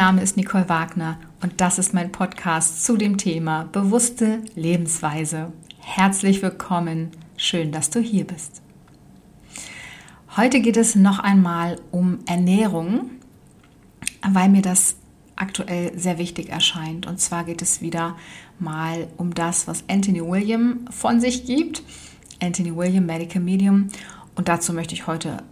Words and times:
Name 0.00 0.22
ist 0.22 0.38
Nicole 0.38 0.66
Wagner 0.70 1.18
und 1.42 1.60
das 1.60 1.78
ist 1.78 1.92
mein 1.92 2.10
Podcast 2.10 2.86
zu 2.86 2.96
dem 2.96 3.18
Thema 3.18 3.64
bewusste 3.70 4.38
Lebensweise. 4.54 5.52
Herzlich 5.78 6.40
willkommen, 6.40 7.10
schön, 7.36 7.70
dass 7.70 7.90
du 7.90 8.00
hier 8.00 8.26
bist. 8.26 8.62
Heute 10.38 10.60
geht 10.60 10.78
es 10.78 10.94
noch 10.94 11.18
einmal 11.18 11.78
um 11.90 12.20
Ernährung, 12.24 13.10
weil 14.26 14.48
mir 14.48 14.62
das 14.62 14.96
aktuell 15.36 15.92
sehr 15.98 16.16
wichtig 16.16 16.48
erscheint. 16.48 17.06
Und 17.06 17.20
zwar 17.20 17.44
geht 17.44 17.60
es 17.60 17.82
wieder 17.82 18.16
mal 18.58 19.06
um 19.18 19.34
das, 19.34 19.68
was 19.68 19.84
Anthony 19.86 20.26
William 20.26 20.86
von 20.88 21.20
sich 21.20 21.44
gibt. 21.44 21.82
Anthony 22.42 22.74
William, 22.74 23.04
Medical 23.04 23.42
Medium. 23.42 23.88
Und 24.34 24.48
dazu 24.48 24.72
möchte 24.72 24.94
ich 24.94 25.06
heute 25.06 25.42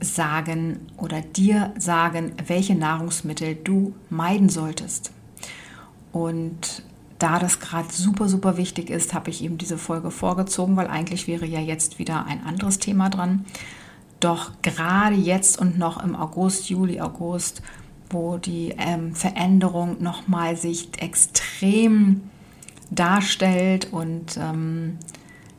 sagen 0.00 0.80
oder 0.96 1.20
dir 1.20 1.72
sagen, 1.78 2.32
welche 2.46 2.74
Nahrungsmittel 2.74 3.56
du 3.56 3.94
meiden 4.10 4.48
solltest. 4.48 5.12
Und 6.12 6.82
da 7.18 7.38
das 7.38 7.58
gerade 7.58 7.92
super, 7.92 8.28
super 8.28 8.56
wichtig 8.56 8.90
ist, 8.90 9.12
habe 9.12 9.30
ich 9.30 9.42
eben 9.42 9.58
diese 9.58 9.78
Folge 9.78 10.10
vorgezogen, 10.10 10.76
weil 10.76 10.86
eigentlich 10.86 11.26
wäre 11.26 11.46
ja 11.46 11.60
jetzt 11.60 11.98
wieder 11.98 12.26
ein 12.26 12.44
anderes 12.44 12.78
Thema 12.78 13.08
dran. 13.10 13.44
Doch 14.20 14.52
gerade 14.62 15.16
jetzt 15.16 15.58
und 15.60 15.78
noch 15.78 16.02
im 16.02 16.14
August, 16.14 16.70
Juli, 16.70 17.00
August, 17.00 17.62
wo 18.10 18.38
die 18.38 18.74
ähm, 18.78 19.14
Veränderung 19.14 20.02
nochmal 20.02 20.56
sich 20.56 20.90
extrem 21.00 22.22
darstellt 22.90 23.92
und 23.92 24.38
ähm, 24.38 24.98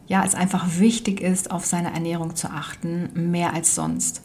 ja, 0.08 0.26
es 0.26 0.34
einfach 0.34 0.80
wichtig 0.80 1.22
ist, 1.22 1.52
auf 1.52 1.66
seine 1.66 1.94
Ernährung 1.94 2.36
zu 2.36 2.50
achten, 2.50 3.10
mehr 3.14 3.54
als 3.54 3.76
sonst, 3.76 4.24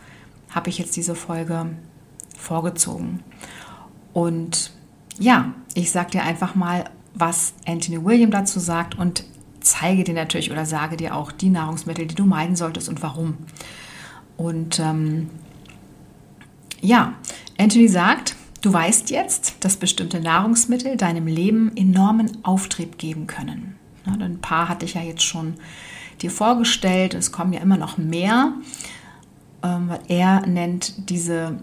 habe 0.55 0.71
ich 0.71 0.79
jetzt 0.79 0.97
diese 0.97 1.15
Folge 1.15 1.71
vorgezogen. 2.37 3.23
Und 4.13 4.73
ja, 5.19 5.53
ich 5.75 5.91
sage 5.91 6.13
dir 6.13 6.23
einfach 6.23 6.55
mal, 6.55 6.85
was 7.15 7.55
Anthony 7.67 8.05
William 8.05 8.31
dazu 8.31 8.61
sagt 8.61 8.97
und 8.99 9.25
zeige 9.61 10.05
dir 10.05 10.15
natürlich 10.15 10.51
oder 10.51 10.67
sage 10.67 10.97
dir 10.97 11.15
auch 11.17 11.33
die 11.33 11.51
Nahrungsmittel, 11.51 12.07
die 12.07 12.15
du 12.15 12.25
meiden 12.25 12.57
solltest 12.57 12.89
und 12.89 13.03
warum. 13.03 13.39
Und 14.37 14.79
ähm, 14.79 15.31
ja, 16.81 17.15
Anthony 17.59 17.89
sagt, 17.89 18.37
du 18.63 18.73
weißt 18.73 19.11
jetzt, 19.11 19.57
dass 19.61 19.77
bestimmte 19.77 20.21
Nahrungsmittel 20.21 20.97
deinem 20.97 21.27
Leben 21.27 21.73
enormen 21.77 22.45
Auftrieb 22.45 22.99
geben 22.99 23.27
können. 23.27 23.77
Ne, 24.07 24.25
ein 24.25 24.41
paar 24.41 24.69
hatte 24.69 24.85
ich 24.85 24.95
ja 24.95 25.03
jetzt 25.03 25.23
schon 25.23 25.55
dir 26.21 26.31
vorgestellt. 26.31 27.15
Es 27.15 27.33
kommen 27.33 27.53
ja 27.53 27.61
immer 27.61 27.77
noch 27.77 27.97
mehr. 27.97 28.53
Ähm, 29.65 29.91
er 30.09 30.47
nennt 30.47 31.09
diese 31.11 31.59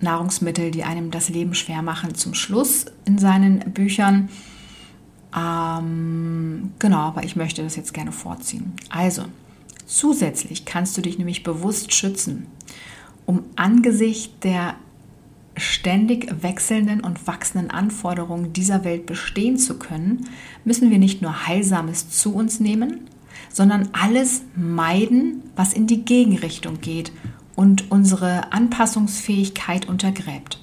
Nahrungsmittel, 0.00 0.70
die 0.70 0.84
einem 0.84 1.10
das 1.10 1.28
Leben 1.28 1.54
schwer 1.54 1.80
machen, 1.80 2.14
zum 2.14 2.34
Schluss 2.34 2.86
in 3.04 3.18
seinen 3.18 3.60
Büchern. 3.72 4.28
Ähm, 5.36 6.72
genau, 6.78 6.98
aber 6.98 7.24
ich 7.24 7.36
möchte 7.36 7.62
das 7.62 7.76
jetzt 7.76 7.94
gerne 7.94 8.12
vorziehen. 8.12 8.74
Also, 8.90 9.24
zusätzlich 9.86 10.64
kannst 10.64 10.96
du 10.96 11.00
dich 11.00 11.18
nämlich 11.18 11.42
bewusst 11.42 11.94
schützen, 11.94 12.46
um 13.24 13.44
angesichts 13.56 14.34
der 14.42 14.74
ständig 15.56 16.42
wechselnden 16.42 17.00
und 17.00 17.28
wachsenden 17.28 17.70
Anforderungen 17.70 18.52
dieser 18.52 18.82
Welt 18.82 19.06
bestehen 19.06 19.56
zu 19.56 19.78
können, 19.78 20.28
müssen 20.64 20.90
wir 20.90 20.98
nicht 20.98 21.22
nur 21.22 21.46
Heilsames 21.46 22.10
zu 22.10 22.34
uns 22.34 22.58
nehmen, 22.58 23.08
sondern 23.52 23.88
alles 23.92 24.42
meiden, 24.56 25.43
was 25.56 25.72
in 25.72 25.86
die 25.86 26.04
Gegenrichtung 26.04 26.80
geht 26.80 27.12
und 27.56 27.90
unsere 27.90 28.52
Anpassungsfähigkeit 28.52 29.88
untergräbt. 29.88 30.60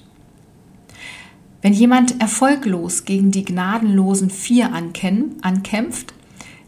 Wenn 1.62 1.72
jemand 1.72 2.20
erfolglos 2.20 3.04
gegen 3.04 3.30
die 3.30 3.44
gnadenlosen 3.44 4.30
Vier 4.30 4.72
ankämpft, 4.72 6.12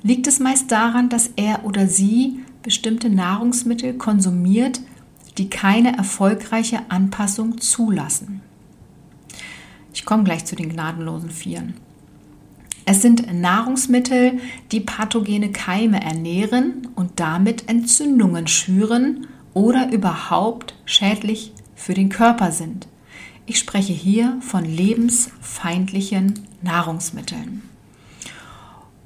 liegt 0.03 0.26
es 0.26 0.38
meist 0.38 0.71
daran, 0.71 1.09
dass 1.09 1.31
er 1.37 1.65
oder 1.65 1.88
sie 1.88 2.41
bestimmte 2.62 3.10
Nahrungsmittel 3.10 3.94
konsumiert, 3.94 4.81
die 5.37 5.50
keine 5.50 5.97
erfolgreiche 5.97 6.78
Anpassung 6.91 7.60
zulassen. 7.60 8.41
Ich 9.93 10.04
komme 10.04 10.25
gleich 10.25 10.44
zu 10.44 10.54
den 10.54 10.69
gnadenlosen 10.69 11.31
Vieren. 11.31 11.75
Es 12.87 13.00
sind 13.00 13.33
Nahrungsmittel, 13.33 14.41
die 14.71 14.81
pathogene 14.81 15.50
Keime 15.53 16.03
ernähren 16.03 16.89
und 16.95 17.19
damit 17.19 17.69
Entzündungen 17.69 18.47
schüren 18.47 19.27
oder 19.55 19.91
überhaupt 19.91 20.75
schädlich 20.84 21.53
für 21.75 21.95
den 21.95 22.11
Körper 22.11 22.53
sind. 22.53 22.89
Ich 23.47 23.59
spreche 23.59 23.93
hier 23.93 24.39
von 24.41 24.65
lebensfeindlichen 24.65 26.47
Nahrungsmitteln. 26.62 27.62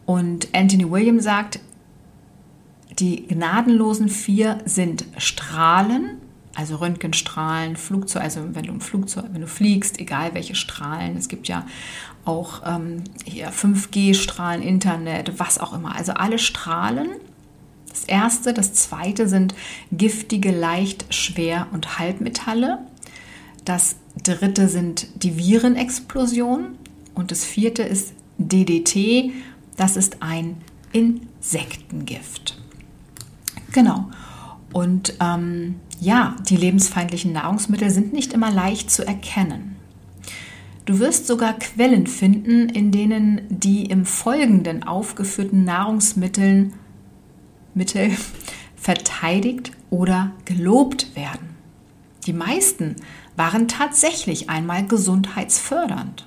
Und 0.07 0.49
Anthony 0.55 0.91
William 0.91 1.21
sagt, 1.21 1.61
die 2.99 3.27
gnadenlosen 3.29 4.09
vier 4.09 4.59
sind 4.65 5.05
Strahlen, 5.19 6.18
also 6.59 6.75
Röntgenstrahlen, 6.75 7.77
Flugzeug, 7.77 8.25
also 8.25 8.41
wenn 8.53 8.65
du 8.65 8.73
im 8.73 8.81
Flugzeug, 8.81 9.27
wenn 9.31 9.43
du 9.43 9.47
fliegst, 9.47 10.01
egal 10.01 10.35
welche 10.35 10.57
Strahlen, 10.57 11.17
es 11.17 11.29
gibt 11.29 11.47
ja 11.47 11.65
auch 12.25 12.63
ähm, 12.67 13.05
hier 13.25 13.53
5G-Strahlen, 13.53 14.61
Internet, 14.61 15.39
was 15.39 15.59
auch 15.59 15.73
immer, 15.73 15.95
also 15.95 16.15
alle 16.15 16.41
Strahlen. 16.41 17.11
Das 17.89 18.03
erste, 18.03 18.53
das 18.53 18.75
zweite 18.75 19.29
sind 19.29 19.55
giftige, 19.93 20.51
leicht, 20.51 21.15
schwer 21.15 21.69
und 21.71 22.01
Halbmetalle. 22.01 22.81
Das 23.65 23.95
dritte 24.25 24.67
sind 24.67 25.07
die 25.23 25.39
Virenexplosion 25.39 26.77
und 27.15 27.31
das 27.31 27.45
vierte 27.45 27.85
ist 27.85 28.15
DDT. 28.39 29.31
Das 29.77 29.97
ist 29.97 30.25
ein 30.25 30.57
Insektengift. 30.91 32.61
Genau. 33.71 34.11
Und 34.73 35.15
ähm, 35.21 35.77
ja, 36.01 36.37
die 36.49 36.57
lebensfeindlichen 36.57 37.33
Nahrungsmittel 37.33 37.91
sind 37.91 38.13
nicht 38.13 38.33
immer 38.33 38.51
leicht 38.51 38.91
zu 38.91 39.07
erkennen. 39.07 39.77
Du 40.85 41.01
wirst 41.01 41.27
sogar 41.27 41.59
Quellen 41.59 42.07
finden, 42.07 42.69
in 42.69 42.91
denen 42.91 43.43
die 43.51 43.85
im 43.87 44.07
Folgenden 44.07 44.85
aufgeführten 44.85 45.65
Nahrungsmittel 45.65 46.71
Mittel 47.75 48.11
verteidigt 48.77 49.73
oder 49.91 50.33
gelobt 50.45 51.15
werden. 51.15 51.57
Die 52.27 52.33
meisten 52.33 52.97
waren 53.37 53.69
tatsächlich 53.69 54.49
einmal 54.49 54.87
gesundheitsfördernd. 54.87 56.27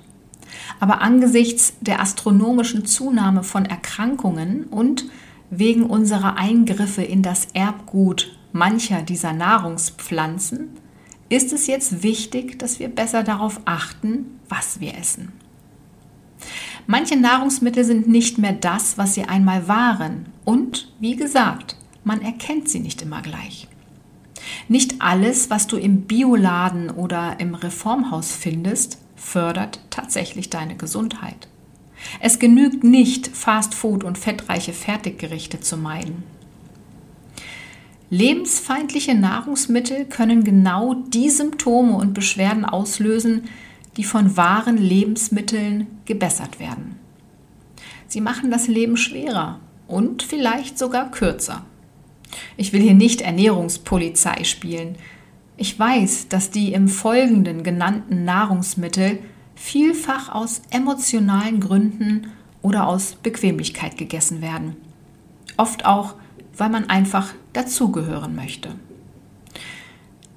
Aber 0.80 1.00
angesichts 1.00 1.74
der 1.80 2.00
astronomischen 2.00 2.86
Zunahme 2.86 3.42
von 3.42 3.66
Erkrankungen 3.66 4.64
und 4.64 5.06
wegen 5.50 5.84
unserer 5.84 6.36
Eingriffe 6.36 7.02
in 7.02 7.22
das 7.22 7.48
Erbgut 7.52 8.36
mancher 8.52 9.02
dieser 9.02 9.32
Nahrungspflanzen 9.32 10.70
ist 11.28 11.52
es 11.52 11.66
jetzt 11.66 12.02
wichtig, 12.02 12.58
dass 12.58 12.78
wir 12.78 12.88
besser 12.88 13.22
darauf 13.22 13.60
achten, 13.64 14.38
was 14.48 14.80
wir 14.80 14.96
essen. 14.96 15.32
Manche 16.86 17.16
Nahrungsmittel 17.16 17.84
sind 17.84 18.08
nicht 18.08 18.38
mehr 18.38 18.52
das, 18.52 18.98
was 18.98 19.14
sie 19.14 19.24
einmal 19.24 19.68
waren 19.68 20.26
und, 20.44 20.92
wie 21.00 21.16
gesagt, 21.16 21.76
man 22.04 22.20
erkennt 22.20 22.68
sie 22.68 22.80
nicht 22.80 23.00
immer 23.02 23.22
gleich. 23.22 23.68
Nicht 24.68 25.00
alles, 25.00 25.50
was 25.50 25.66
du 25.66 25.76
im 25.76 26.02
Bioladen 26.02 26.90
oder 26.90 27.38
im 27.38 27.54
Reformhaus 27.54 28.32
findest, 28.32 28.98
fördert 29.14 29.80
tatsächlich 29.90 30.50
deine 30.50 30.76
Gesundheit. 30.76 31.48
Es 32.20 32.40
genügt 32.40 32.82
nicht, 32.82 33.28
Fastfood 33.28 34.02
und 34.02 34.18
fettreiche 34.18 34.72
Fertiggerichte 34.72 35.60
zu 35.60 35.76
meiden. 35.76 36.24
Lebensfeindliche 38.12 39.14
Nahrungsmittel 39.14 40.04
können 40.04 40.44
genau 40.44 40.92
die 40.92 41.30
Symptome 41.30 41.94
und 41.94 42.12
Beschwerden 42.12 42.66
auslösen, 42.66 43.44
die 43.96 44.04
von 44.04 44.36
wahren 44.36 44.76
Lebensmitteln 44.76 45.86
gebessert 46.04 46.60
werden. 46.60 46.96
Sie 48.08 48.20
machen 48.20 48.50
das 48.50 48.68
Leben 48.68 48.98
schwerer 48.98 49.60
und 49.88 50.22
vielleicht 50.22 50.78
sogar 50.78 51.10
kürzer. 51.10 51.64
Ich 52.58 52.74
will 52.74 52.82
hier 52.82 52.92
nicht 52.92 53.22
Ernährungspolizei 53.22 54.44
spielen. 54.44 54.96
Ich 55.56 55.78
weiß, 55.78 56.28
dass 56.28 56.50
die 56.50 56.74
im 56.74 56.88
Folgenden 56.88 57.62
genannten 57.62 58.26
Nahrungsmittel 58.26 59.20
vielfach 59.54 60.28
aus 60.28 60.60
emotionalen 60.68 61.60
Gründen 61.60 62.30
oder 62.60 62.88
aus 62.88 63.14
Bequemlichkeit 63.14 63.96
gegessen 63.96 64.42
werden. 64.42 64.76
Oft 65.56 65.86
auch, 65.86 66.16
weil 66.62 66.70
man 66.70 66.88
einfach 66.88 67.34
dazugehören 67.54 68.36
möchte. 68.36 68.68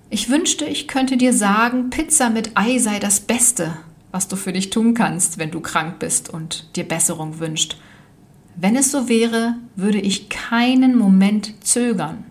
Ich 0.10 0.28
wünschte, 0.28 0.66
ich 0.66 0.88
könnte 0.88 1.18
dir 1.18 1.34
sagen, 1.34 1.92
Pizza 1.92 2.32
mit 2.32 2.58
Ei 2.58 2.80
sei 2.80 2.98
das 2.98 3.20
Beste, 3.20 3.78
was 4.10 4.28
du 4.28 4.36
für 4.36 4.52
dich 4.52 4.72
tun 4.72 4.96
kannst, 4.96 5.38
wenn 5.38 5.52
du 5.52 5.60
krank 5.60 6.00
bist 6.00 6.32
und 6.32 6.76
dir 6.76 6.84
Besserung 6.84 7.38
wünscht. 7.38 7.78
Wenn 8.56 8.76
es 8.76 8.90
so 8.90 9.08
wäre, 9.08 9.58
würde 9.76 10.00
ich 10.00 10.30
keinen 10.30 10.98
Moment 10.98 11.64
zögern. 11.64 12.24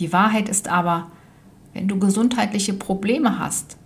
Die 0.00 0.12
Wahrheit 0.12 0.48
ist 0.48 0.66
aber, 0.66 1.08
wenn 1.74 1.86
du 1.86 2.00
gesundheitliche 2.00 2.72
Probleme 2.72 3.38
hast, 3.38 3.76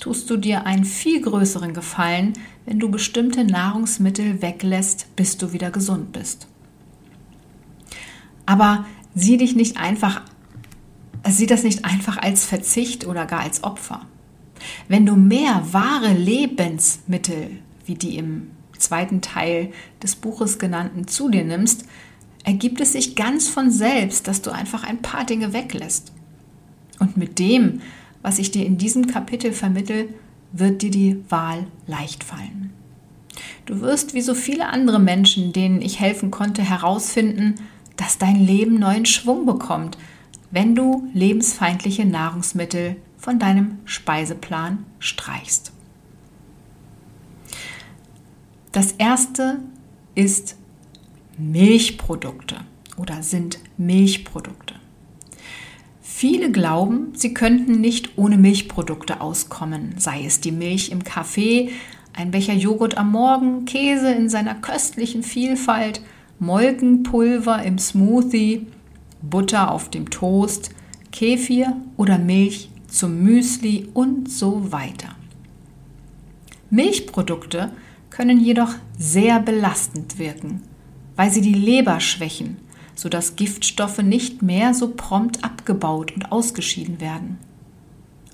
tust 0.00 0.30
du 0.30 0.38
dir 0.38 0.64
einen 0.64 0.86
viel 0.86 1.20
größeren 1.20 1.74
Gefallen, 1.74 2.32
wenn 2.64 2.78
du 2.78 2.90
bestimmte 2.90 3.44
Nahrungsmittel 3.44 4.40
weglässt, 4.40 5.14
bis 5.14 5.36
du 5.36 5.52
wieder 5.52 5.70
gesund 5.70 6.12
bist. 6.12 6.48
Aber 8.46 8.86
sieh 9.14 9.36
dich 9.36 9.56
nicht 9.56 9.76
einfach, 9.76 10.22
sieh 11.26 11.46
das 11.46 11.64
nicht 11.64 11.84
einfach 11.84 12.16
als 12.16 12.44
Verzicht 12.44 13.06
oder 13.06 13.26
gar 13.26 13.40
als 13.40 13.64
Opfer. 13.64 14.06
Wenn 14.88 15.04
du 15.04 15.16
mehr 15.16 15.62
wahre 15.72 16.12
Lebensmittel, 16.12 17.58
wie 17.84 17.94
die 17.94 18.16
im 18.16 18.50
zweiten 18.78 19.20
Teil 19.20 19.72
des 20.02 20.16
Buches 20.16 20.58
genannten, 20.58 21.08
zu 21.08 21.28
dir 21.28 21.44
nimmst, 21.44 21.84
ergibt 22.44 22.80
es 22.80 22.92
sich 22.92 23.16
ganz 23.16 23.48
von 23.48 23.70
selbst, 23.70 24.28
dass 24.28 24.42
du 24.42 24.50
einfach 24.50 24.84
ein 24.84 25.02
paar 25.02 25.24
Dinge 25.24 25.52
weglässt. 25.52 26.12
Und 26.98 27.16
mit 27.16 27.38
dem, 27.38 27.80
was 28.22 28.38
ich 28.38 28.50
dir 28.50 28.64
in 28.64 28.78
diesem 28.78 29.06
Kapitel 29.06 29.52
vermittel, 29.52 30.08
wird 30.52 30.82
dir 30.82 30.90
die 30.90 31.22
Wahl 31.28 31.66
leicht 31.86 32.24
fallen. 32.24 32.72
Du 33.66 33.80
wirst 33.80 34.14
wie 34.14 34.20
so 34.20 34.34
viele 34.34 34.68
andere 34.68 35.00
Menschen, 35.00 35.52
denen 35.52 35.82
ich 35.82 36.00
helfen 36.00 36.30
konnte, 36.30 36.62
herausfinden, 36.62 37.56
dass 37.96 38.18
dein 38.18 38.36
Leben 38.36 38.78
neuen 38.78 39.06
Schwung 39.06 39.46
bekommt, 39.46 39.98
wenn 40.50 40.74
du 40.74 41.08
lebensfeindliche 41.12 42.04
Nahrungsmittel 42.04 42.96
von 43.18 43.38
deinem 43.38 43.78
Speiseplan 43.84 44.84
streichst. 44.98 45.72
Das 48.72 48.92
erste 48.92 49.60
ist 50.14 50.56
Milchprodukte 51.38 52.56
oder 52.96 53.22
sind 53.22 53.58
Milchprodukte. 53.76 54.74
Viele 56.00 56.50
glauben, 56.50 57.12
sie 57.14 57.34
könnten 57.34 57.80
nicht 57.80 58.16
ohne 58.16 58.38
Milchprodukte 58.38 59.20
auskommen, 59.20 59.94
sei 59.98 60.24
es 60.24 60.40
die 60.40 60.52
Milch 60.52 60.90
im 60.90 61.04
Kaffee, 61.04 61.70
ein 62.14 62.30
Becher 62.30 62.54
Joghurt 62.54 62.96
am 62.96 63.12
Morgen, 63.12 63.66
Käse 63.66 64.12
in 64.12 64.30
seiner 64.30 64.54
köstlichen 64.54 65.22
Vielfalt, 65.22 66.00
Molkenpulver 66.38 67.62
im 67.62 67.78
Smoothie, 67.78 68.66
Butter 69.22 69.70
auf 69.70 69.88
dem 69.90 70.10
Toast, 70.10 70.70
Kefir 71.10 71.76
oder 71.96 72.18
Milch 72.18 72.70
zum 72.88 73.22
Müsli 73.22 73.88
und 73.94 74.30
so 74.30 74.70
weiter. 74.70 75.16
Milchprodukte 76.68 77.70
können 78.10 78.40
jedoch 78.40 78.74
sehr 78.98 79.40
belastend 79.40 80.18
wirken, 80.18 80.62
weil 81.16 81.30
sie 81.30 81.40
die 81.40 81.54
Leber 81.54 82.00
schwächen, 82.00 82.58
sodass 82.94 83.36
Giftstoffe 83.36 84.02
nicht 84.02 84.42
mehr 84.42 84.74
so 84.74 84.92
prompt 84.94 85.42
abgebaut 85.44 86.12
und 86.12 86.32
ausgeschieden 86.32 87.00
werden. 87.00 87.38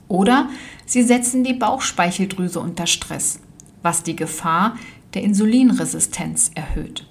Oder 0.09 0.49
sie 0.87 1.03
setzen 1.03 1.45
die 1.45 1.55
Bauchspeicheldrüse 1.55 2.61
unter 2.61 2.87
Stress, 2.87 3.41
was 3.83 4.03
die 4.03 4.17
Gefahr 4.17 4.77
der 5.15 5.23
Insulinresistenz 5.23 6.51
erhöht. 6.55 7.07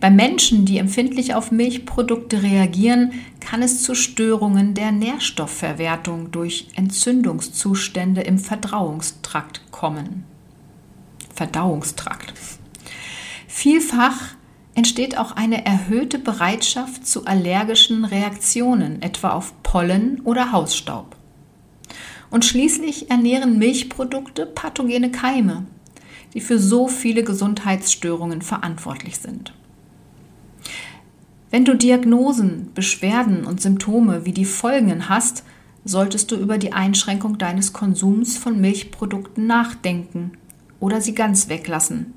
Bei 0.00 0.10
Menschen, 0.10 0.64
die 0.64 0.78
empfindlich 0.78 1.34
auf 1.34 1.50
Milchprodukte 1.50 2.42
reagieren, 2.42 3.12
kann 3.40 3.62
es 3.62 3.82
zu 3.82 3.94
Störungen 3.94 4.74
der 4.74 4.92
Nährstoffverwertung 4.92 6.30
durch 6.30 6.68
Entzündungszustände 6.74 8.22
im 8.22 8.38
Verdauungstrakt 8.38 9.62
kommen. 9.70 10.24
Verdauungstrakt. 11.34 12.34
Vielfach 13.48 14.34
entsteht 14.74 15.18
auch 15.18 15.32
eine 15.32 15.64
erhöhte 15.66 16.18
Bereitschaft 16.18 17.06
zu 17.06 17.26
allergischen 17.26 18.04
Reaktionen, 18.04 19.02
etwa 19.02 19.30
auf 19.30 19.52
Pollen 19.62 20.20
oder 20.24 20.52
Hausstaub. 20.52 21.16
Und 22.30 22.44
schließlich 22.46 23.10
ernähren 23.10 23.58
Milchprodukte 23.58 24.46
pathogene 24.46 25.10
Keime, 25.10 25.66
die 26.32 26.40
für 26.40 26.58
so 26.58 26.88
viele 26.88 27.22
Gesundheitsstörungen 27.24 28.40
verantwortlich 28.40 29.18
sind. 29.18 29.52
Wenn 31.52 31.66
du 31.66 31.76
Diagnosen, 31.76 32.70
Beschwerden 32.74 33.44
und 33.44 33.60
Symptome 33.60 34.24
wie 34.24 34.32
die 34.32 34.46
folgenden 34.46 35.10
hast, 35.10 35.44
solltest 35.84 36.30
du 36.30 36.36
über 36.36 36.56
die 36.56 36.72
Einschränkung 36.72 37.36
deines 37.36 37.74
Konsums 37.74 38.38
von 38.38 38.58
Milchprodukten 38.58 39.46
nachdenken 39.46 40.32
oder 40.80 41.02
sie 41.02 41.14
ganz 41.14 41.50
weglassen, 41.50 42.14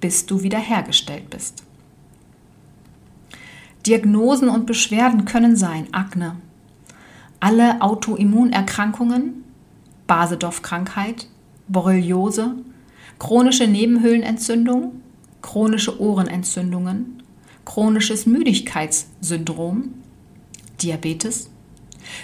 bis 0.00 0.26
du 0.26 0.44
wiederhergestellt 0.44 1.28
bist. 1.30 1.64
Diagnosen 3.84 4.48
und 4.48 4.66
Beschwerden 4.66 5.24
können 5.24 5.56
sein 5.56 5.92
Akne, 5.92 6.36
alle 7.40 7.82
Autoimmunerkrankungen, 7.82 9.42
Basedorf-Krankheit, 10.06 11.26
Borreliose, 11.66 12.54
chronische 13.18 13.66
Nebenhöhlenentzündung, 13.66 15.00
chronische 15.42 16.00
Ohrenentzündungen, 16.00 17.16
chronisches 17.66 18.24
Müdigkeitssyndrom, 18.24 19.92
Diabetes, 20.80 21.50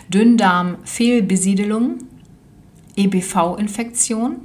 Dünndarm-Fehlbesiedelung, 0.08 1.98
EBV-Infektion, 2.96 4.36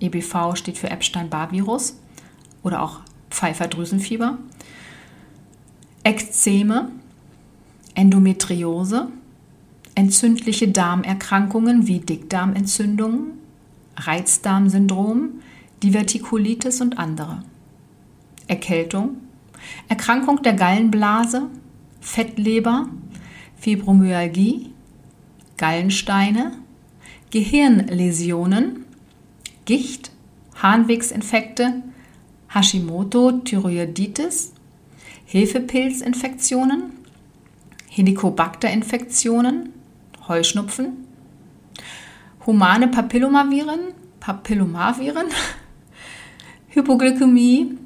EBV 0.00 0.56
steht 0.56 0.78
für 0.78 0.90
Epstein-Barr-Virus 0.90 1.96
oder 2.64 2.82
auch 2.82 3.00
Pfeiferdrüsenfieber, 3.30 4.38
Ekzeme, 6.02 6.90
Endometriose, 7.94 9.08
entzündliche 9.94 10.68
Darmerkrankungen 10.68 11.86
wie 11.86 12.00
Dickdarmentzündungen, 12.00 13.38
Reizdarmsyndrom, 13.96 15.42
Divertikulitis 15.82 16.80
und 16.80 16.98
andere. 16.98 17.44
Erkältung, 18.48 19.16
Erkrankung 19.88 20.42
der 20.42 20.54
Gallenblase, 20.54 21.48
Fettleber, 22.00 22.88
Fibromyalgie, 23.56 24.72
Gallensteine, 25.56 26.52
Gehirnläsionen, 27.30 28.84
Gicht, 29.64 30.10
Harnwegsinfekte, 30.60 31.82
Hashimoto-Thyreoiditis, 32.52 34.52
Hefepilzinfektionen, 35.26 36.92
Helicobacter-Infektionen, 37.88 39.70
Heuschnupfen, 40.28 41.06
humane 42.46 42.88
Papillomaviren, 42.88 43.94
Papillomaviren, 44.20 45.26
Hypoglykämie, 46.68 47.78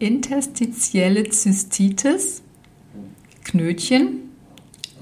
interstitielle 0.00 1.28
Zystitis, 1.28 2.42
Knötchen, 3.44 4.30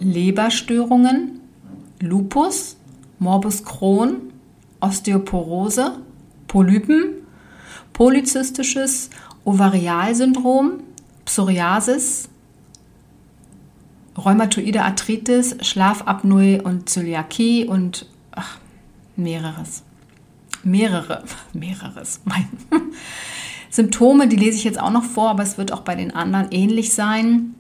Leberstörungen, 0.00 1.40
Lupus, 2.00 2.76
Morbus 3.19 3.64
Crohn, 3.64 4.33
Osteoporose, 4.81 5.99
Polypen, 6.47 7.14
polyzystisches 7.93 9.11
Ovarialsyndrom, 9.45 10.81
Psoriasis, 11.25 12.28
rheumatoide 14.17 14.83
Arthritis, 14.83 15.57
Schlafapnoe 15.62 16.61
und 16.62 16.88
Zöliakie 16.88 17.67
und 17.67 18.07
ach, 18.33 18.59
mehreres. 19.17 19.85
Mehrere, 20.64 21.25
mehreres. 21.52 22.21
Mein. 22.25 22.49
Symptome, 23.78 24.26
die 24.26 24.35
lese 24.35 24.56
ich 24.56 24.64
jetzt 24.64 24.80
auch 24.80 24.90
noch 24.90 25.04
vor, 25.04 25.30
aber 25.30 25.44
es 25.44 25.56
wird 25.56 25.70
auch 25.70 25.82
bei 25.82 25.94
den 25.94 26.12
anderen 26.12 26.49
ähnlich 26.50 26.94
sein. 26.94 27.54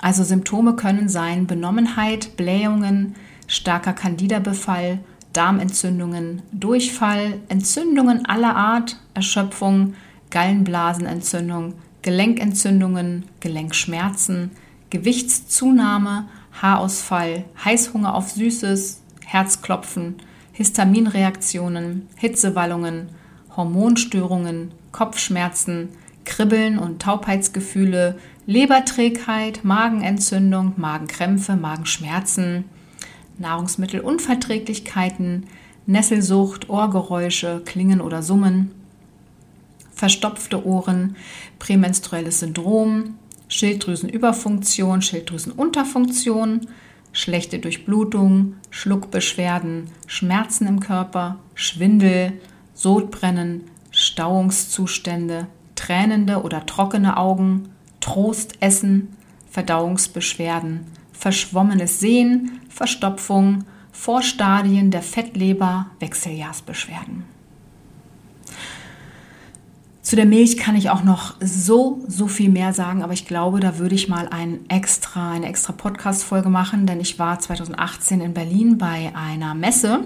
Also 0.00 0.24
Symptome 0.24 0.74
können 0.74 1.08
sein 1.08 1.46
Benommenheit, 1.46 2.36
Blähungen, 2.36 3.14
starker 3.46 3.92
Candida-Befall, 3.92 4.98
Darmentzündungen, 5.32 6.42
Durchfall, 6.50 7.34
Entzündungen 7.48 8.26
aller 8.26 8.56
Art, 8.56 8.96
Erschöpfung, 9.14 9.94
Gallenblasenentzündung, 10.30 11.74
Gelenkentzündungen, 12.02 13.26
Gelenkschmerzen, 13.38 14.50
Gewichtszunahme, 14.90 16.24
Haarausfall, 16.60 17.44
Heißhunger 17.64 18.16
auf 18.16 18.32
Süßes, 18.32 19.02
Herzklopfen, 19.24 20.16
Histaminreaktionen, 20.50 22.08
Hitzewallungen, 22.16 23.10
Hormonstörungen, 23.56 24.72
Kopfschmerzen, 24.92 25.88
Kribbeln 26.24 26.78
und 26.78 27.02
Taubheitsgefühle, 27.02 28.18
Leberträgheit, 28.46 29.64
Magenentzündung, 29.64 30.74
Magenkrämpfe, 30.76 31.56
Magenschmerzen, 31.56 32.64
Nahrungsmittelunverträglichkeiten, 33.38 35.46
Nesselsucht, 35.86 36.68
Ohrgeräusche, 36.68 37.62
Klingen 37.64 38.00
oder 38.00 38.22
Summen, 38.22 38.70
verstopfte 39.92 40.64
Ohren, 40.64 41.16
prämenstruelles 41.58 42.40
Syndrom, 42.40 43.16
Schilddrüsenüberfunktion, 43.48 45.02
Schilddrüsenunterfunktion, 45.02 46.68
schlechte 47.12 47.58
Durchblutung, 47.58 48.54
Schluckbeschwerden, 48.70 49.88
Schmerzen 50.06 50.66
im 50.66 50.80
Körper, 50.80 51.38
Schwindel, 51.54 52.32
Sodbrennen, 52.74 53.64
Stauungszustände, 54.00 55.46
tränende 55.74 56.42
oder 56.42 56.66
trockene 56.66 57.16
Augen, 57.16 57.68
Trostessen, 58.00 59.08
Verdauungsbeschwerden, 59.50 60.86
verschwommenes 61.12 62.00
Sehen, 62.00 62.60
Verstopfung, 62.68 63.64
Vorstadien 63.92 64.90
der 64.90 65.02
Fettleber, 65.02 65.86
Wechseljahrsbeschwerden. 65.98 67.24
Zu 70.02 70.16
der 70.16 70.26
Milch 70.26 70.56
kann 70.56 70.76
ich 70.76 70.90
auch 70.90 71.04
noch 71.04 71.34
so, 71.40 72.02
so 72.08 72.26
viel 72.26 72.48
mehr 72.48 72.72
sagen, 72.72 73.02
aber 73.02 73.12
ich 73.12 73.26
glaube, 73.26 73.60
da 73.60 73.78
würde 73.78 73.94
ich 73.94 74.08
mal 74.08 74.28
ein 74.28 74.60
extra, 74.68 75.32
eine 75.32 75.46
extra 75.46 75.72
Podcast-Folge 75.72 76.48
machen, 76.48 76.86
denn 76.86 77.00
ich 77.00 77.18
war 77.18 77.38
2018 77.38 78.20
in 78.20 78.34
Berlin 78.34 78.78
bei 78.78 79.12
einer 79.14 79.54
Messe, 79.54 80.00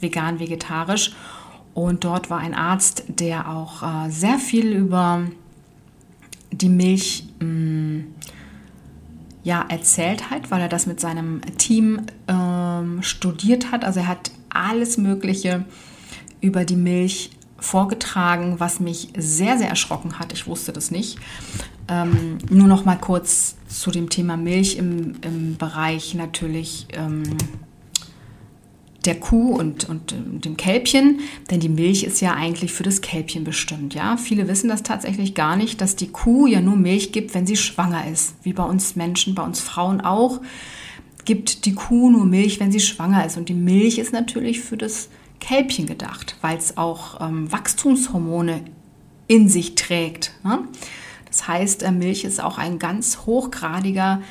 vegan-vegetarisch, 0.00 1.14
und 1.76 2.04
dort 2.04 2.30
war 2.30 2.38
ein 2.38 2.54
Arzt, 2.54 3.04
der 3.06 3.50
auch 3.50 3.82
äh, 3.82 4.10
sehr 4.10 4.38
viel 4.38 4.72
über 4.72 5.26
die 6.50 6.70
Milch 6.70 7.28
mh, 7.38 7.46
mm, 7.46 8.04
ja, 9.44 9.62
erzählt 9.68 10.30
hat, 10.30 10.50
weil 10.50 10.62
er 10.62 10.70
das 10.70 10.86
mit 10.86 11.00
seinem 11.00 11.42
Team 11.58 12.00
ähm, 12.28 13.02
studiert 13.02 13.72
hat. 13.72 13.84
Also 13.84 14.00
er 14.00 14.08
hat 14.08 14.30
alles 14.48 14.96
Mögliche 14.96 15.66
über 16.40 16.64
die 16.64 16.76
Milch 16.76 17.28
vorgetragen, 17.58 18.58
was 18.58 18.80
mich 18.80 19.10
sehr, 19.14 19.58
sehr 19.58 19.68
erschrocken 19.68 20.18
hat. 20.18 20.32
Ich 20.32 20.46
wusste 20.46 20.72
das 20.72 20.90
nicht. 20.90 21.18
Ähm, 21.88 22.38
nur 22.48 22.68
noch 22.68 22.86
mal 22.86 22.96
kurz 22.96 23.54
zu 23.68 23.90
dem 23.90 24.08
Thema 24.08 24.38
Milch 24.38 24.78
im, 24.78 25.16
im 25.20 25.58
Bereich 25.58 26.14
natürlich 26.14 26.86
ähm, 26.94 27.36
der 29.06 29.18
Kuh 29.18 29.54
und, 29.54 29.88
und 29.88 30.14
dem 30.44 30.56
Kälbchen, 30.56 31.20
denn 31.50 31.60
die 31.60 31.68
Milch 31.68 32.04
ist 32.04 32.20
ja 32.20 32.34
eigentlich 32.34 32.72
für 32.72 32.82
das 32.82 33.00
Kälbchen 33.00 33.44
bestimmt. 33.44 33.94
Ja? 33.94 34.16
Viele 34.16 34.48
wissen 34.48 34.68
das 34.68 34.82
tatsächlich 34.82 35.34
gar 35.34 35.56
nicht, 35.56 35.80
dass 35.80 35.96
die 35.96 36.08
Kuh 36.08 36.46
ja 36.46 36.60
nur 36.60 36.76
Milch 36.76 37.12
gibt, 37.12 37.34
wenn 37.34 37.46
sie 37.46 37.56
schwanger 37.56 38.08
ist, 38.10 38.34
wie 38.42 38.52
bei 38.52 38.64
uns 38.64 38.96
Menschen, 38.96 39.34
bei 39.34 39.42
uns 39.42 39.60
Frauen 39.60 40.00
auch, 40.00 40.40
gibt 41.24 41.64
die 41.64 41.74
Kuh 41.74 42.10
nur 42.10 42.24
Milch, 42.24 42.60
wenn 42.60 42.72
sie 42.72 42.80
schwanger 42.80 43.26
ist. 43.26 43.36
Und 43.36 43.48
die 43.48 43.54
Milch 43.54 43.98
ist 43.98 44.12
natürlich 44.12 44.60
für 44.60 44.76
das 44.76 45.08
Kälbchen 45.40 45.86
gedacht, 45.86 46.36
weil 46.40 46.56
es 46.56 46.76
auch 46.76 47.20
ähm, 47.20 47.50
Wachstumshormone 47.52 48.62
in 49.28 49.48
sich 49.48 49.74
trägt. 49.74 50.32
Ne? 50.44 50.60
Das 51.26 51.46
heißt, 51.46 51.82
äh, 51.82 51.90
Milch 51.90 52.24
ist 52.24 52.42
auch 52.42 52.58
ein 52.58 52.78
ganz 52.78 53.26
hochgradiger 53.26 54.22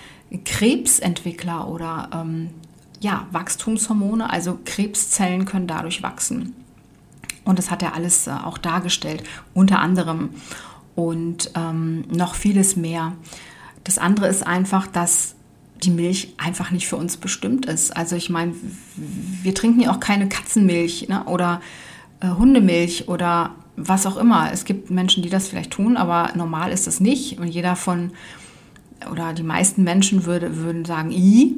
Krebsentwickler 0.44 1.68
oder 1.68 2.10
ähm, 2.14 2.50
ja, 3.06 3.28
Wachstumshormone, 3.32 4.28
also 4.32 4.58
Krebszellen 4.66 5.46
können 5.46 5.68
dadurch 5.68 6.02
wachsen. 6.02 6.56
Und 7.44 7.60
das 7.60 7.70
hat 7.70 7.84
er 7.84 7.94
alles 7.94 8.26
äh, 8.26 8.32
auch 8.32 8.58
dargestellt, 8.58 9.24
unter 9.54 9.80
anderem 9.80 10.32
und 10.96 11.52
ähm, 11.56 12.06
noch 12.10 12.34
vieles 12.34 12.76
mehr. 12.76 13.14
Das 13.84 14.00
andere 14.00 14.28
ist 14.28 14.46
einfach, 14.46 14.88
dass 14.88 15.36
die 15.84 15.92
Milch 15.92 16.34
einfach 16.38 16.72
nicht 16.72 16.88
für 16.88 16.96
uns 16.96 17.18
bestimmt 17.18 17.68
ist. 17.68 17.96
Also 17.96 18.16
ich 18.16 18.32
meine, 18.32 18.56
wir 18.96 19.54
trinken 19.54 19.82
ja 19.82 19.92
auch 19.92 20.00
keine 20.00 20.28
Katzenmilch 20.28 21.08
ne? 21.08 21.26
oder 21.26 21.62
äh, 22.22 22.30
Hundemilch 22.30 23.08
oder 23.08 23.52
was 23.76 24.08
auch 24.08 24.18
immer. 24.18 24.52
Es 24.52 24.66
gibt 24.66 24.90
Menschen, 24.90 25.22
die 25.22 25.30
das 25.30 25.48
vielleicht 25.48 25.72
tun, 25.72 25.96
aber 25.96 26.32
normal 26.36 26.72
ist 26.72 26.88
das 26.88 27.00
nicht. 27.00 27.38
Und 27.40 27.50
jeder 27.50 27.76
von 27.76 28.14
oder 29.12 29.34
die 29.34 29.44
meisten 29.44 29.84
Menschen 29.84 30.26
würde, 30.26 30.58
würden 30.58 30.86
sagen, 30.86 31.12
i, 31.12 31.54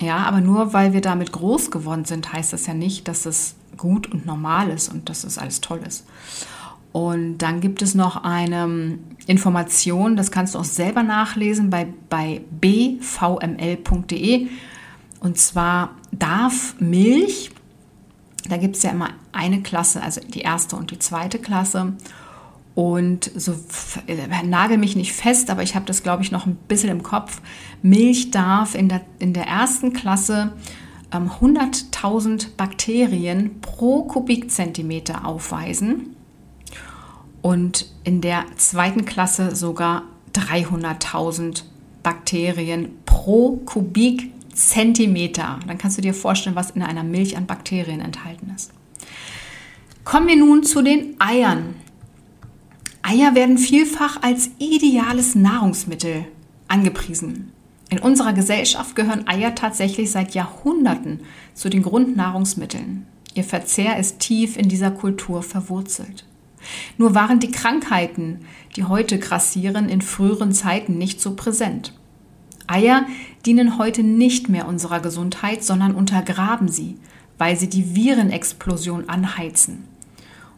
ja, 0.00 0.18
aber 0.18 0.40
nur 0.40 0.72
weil 0.72 0.92
wir 0.92 1.00
damit 1.00 1.32
groß 1.32 1.70
geworden 1.70 2.04
sind, 2.04 2.32
heißt 2.32 2.52
das 2.52 2.66
ja 2.66 2.74
nicht, 2.74 3.06
dass 3.08 3.26
es 3.26 3.54
gut 3.76 4.10
und 4.10 4.26
normal 4.26 4.70
ist 4.70 4.88
und 4.88 5.08
dass 5.08 5.24
es 5.24 5.38
alles 5.38 5.60
toll 5.60 5.80
ist. 5.86 6.06
Und 6.92 7.38
dann 7.38 7.60
gibt 7.60 7.82
es 7.82 7.94
noch 7.94 8.24
eine 8.24 8.98
Information, 9.26 10.16
das 10.16 10.30
kannst 10.32 10.54
du 10.54 10.58
auch 10.58 10.64
selber 10.64 11.02
nachlesen 11.02 11.70
bei, 11.70 11.86
bei 12.08 12.40
bvml.de. 12.50 12.98
Und 15.20 15.38
zwar 15.38 15.90
darf 16.10 16.74
Milch, 16.80 17.52
da 18.48 18.56
gibt 18.56 18.76
es 18.76 18.82
ja 18.82 18.90
immer 18.90 19.10
eine 19.32 19.62
Klasse, 19.62 20.02
also 20.02 20.20
die 20.20 20.40
erste 20.40 20.74
und 20.76 20.90
die 20.90 20.98
zweite 20.98 21.38
Klasse. 21.38 21.92
Und 22.74 23.30
so 23.34 23.54
nagel 24.44 24.78
mich 24.78 24.96
nicht 24.96 25.12
fest, 25.12 25.50
aber 25.50 25.62
ich 25.62 25.74
habe 25.74 25.86
das, 25.86 26.02
glaube 26.02 26.22
ich, 26.22 26.30
noch 26.30 26.46
ein 26.46 26.56
bisschen 26.68 26.90
im 26.90 27.02
Kopf. 27.02 27.40
Milch 27.82 28.30
darf 28.30 28.74
in 28.74 28.88
der, 28.88 29.02
in 29.18 29.32
der 29.32 29.46
ersten 29.46 29.92
Klasse 29.92 30.52
ähm, 31.12 31.30
100.000 31.40 32.48
Bakterien 32.56 33.60
pro 33.60 34.04
Kubikzentimeter 34.04 35.26
aufweisen 35.26 36.14
und 37.42 37.86
in 38.04 38.20
der 38.20 38.44
zweiten 38.56 39.04
Klasse 39.04 39.56
sogar 39.56 40.04
300.000 40.34 41.64
Bakterien 42.02 42.98
pro 43.04 43.56
Kubikzentimeter. 43.56 45.60
Dann 45.66 45.78
kannst 45.78 45.98
du 45.98 46.02
dir 46.02 46.14
vorstellen, 46.14 46.56
was 46.56 46.70
in 46.70 46.82
einer 46.82 47.02
Milch 47.02 47.36
an 47.36 47.46
Bakterien 47.46 48.00
enthalten 48.00 48.52
ist. 48.54 48.72
Kommen 50.04 50.28
wir 50.28 50.36
nun 50.36 50.64
zu 50.64 50.82
den 50.82 51.20
Eiern. 51.20 51.74
Eier 53.02 53.34
werden 53.34 53.58
vielfach 53.58 54.22
als 54.22 54.50
ideales 54.58 55.34
Nahrungsmittel 55.34 56.26
angepriesen. 56.68 57.52
In 57.88 57.98
unserer 57.98 58.32
Gesellschaft 58.32 58.94
gehören 58.94 59.26
Eier 59.26 59.54
tatsächlich 59.54 60.10
seit 60.10 60.34
Jahrhunderten 60.34 61.20
zu 61.54 61.68
den 61.68 61.82
Grundnahrungsmitteln. 61.82 63.06
Ihr 63.34 63.44
Verzehr 63.44 63.98
ist 63.98 64.20
tief 64.20 64.56
in 64.56 64.68
dieser 64.68 64.90
Kultur 64.90 65.42
verwurzelt. 65.42 66.24
Nur 66.98 67.14
waren 67.14 67.40
die 67.40 67.50
Krankheiten, 67.50 68.40
die 68.76 68.84
heute 68.84 69.18
grassieren, 69.18 69.88
in 69.88 70.02
früheren 70.02 70.52
Zeiten 70.52 70.98
nicht 70.98 71.20
so 71.20 71.34
präsent. 71.34 71.94
Eier 72.66 73.06
dienen 73.44 73.78
heute 73.78 74.02
nicht 74.04 74.48
mehr 74.48 74.68
unserer 74.68 75.00
Gesundheit, 75.00 75.64
sondern 75.64 75.94
untergraben 75.94 76.68
sie, 76.68 76.96
weil 77.38 77.56
sie 77.56 77.68
die 77.68 77.96
Virenexplosion 77.96 79.08
anheizen. 79.08 79.84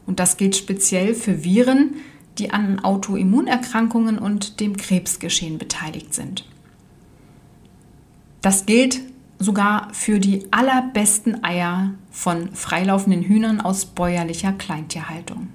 Und 0.05 0.19
das 0.19 0.37
gilt 0.37 0.57
speziell 0.57 1.15
für 1.15 1.45
Viren, 1.45 1.95
die 2.39 2.51
an 2.51 2.81
Autoimmunerkrankungen 2.81 4.19
und 4.19 4.61
dem 4.61 4.77
Krebsgeschehen 4.77 5.59
beteiligt 5.59 6.15
sind. 6.15 6.47
Das 8.41 8.67
gilt 8.67 9.01
sogar 9.39 9.89
für 9.93 10.19
die 10.19 10.47
allerbesten 10.51 11.45
Eier 11.45 11.95
von 12.11 12.55
freilaufenden 12.55 13.23
Hühnern 13.23 13.61
aus 13.61 13.87
bäuerlicher 13.87 14.53
Kleintierhaltung. 14.53 15.49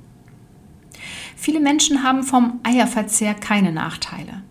Viele 1.36 1.60
Menschen 1.60 2.04
haben 2.04 2.24
vom 2.24 2.60
Eierverzehr 2.64 3.34
keine 3.34 3.72
Nachteile. 3.72 4.42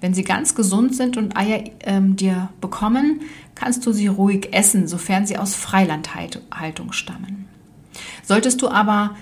Wenn 0.00 0.14
sie 0.14 0.24
ganz 0.24 0.54
gesund 0.54 0.94
sind 0.94 1.16
und 1.16 1.36
Eier 1.36 1.64
ähm, 1.80 2.16
dir 2.16 2.50
bekommen, 2.60 3.22
kannst 3.54 3.86
du 3.86 3.92
sie 3.92 4.06
ruhig 4.06 4.52
essen, 4.52 4.86
sofern 4.86 5.26
sie 5.26 5.38
aus 5.38 5.54
Freilandhaltung 5.54 6.92
stammen. 6.92 7.48
Solltest 8.22 8.62
du 8.62 8.68
aber 8.68 9.16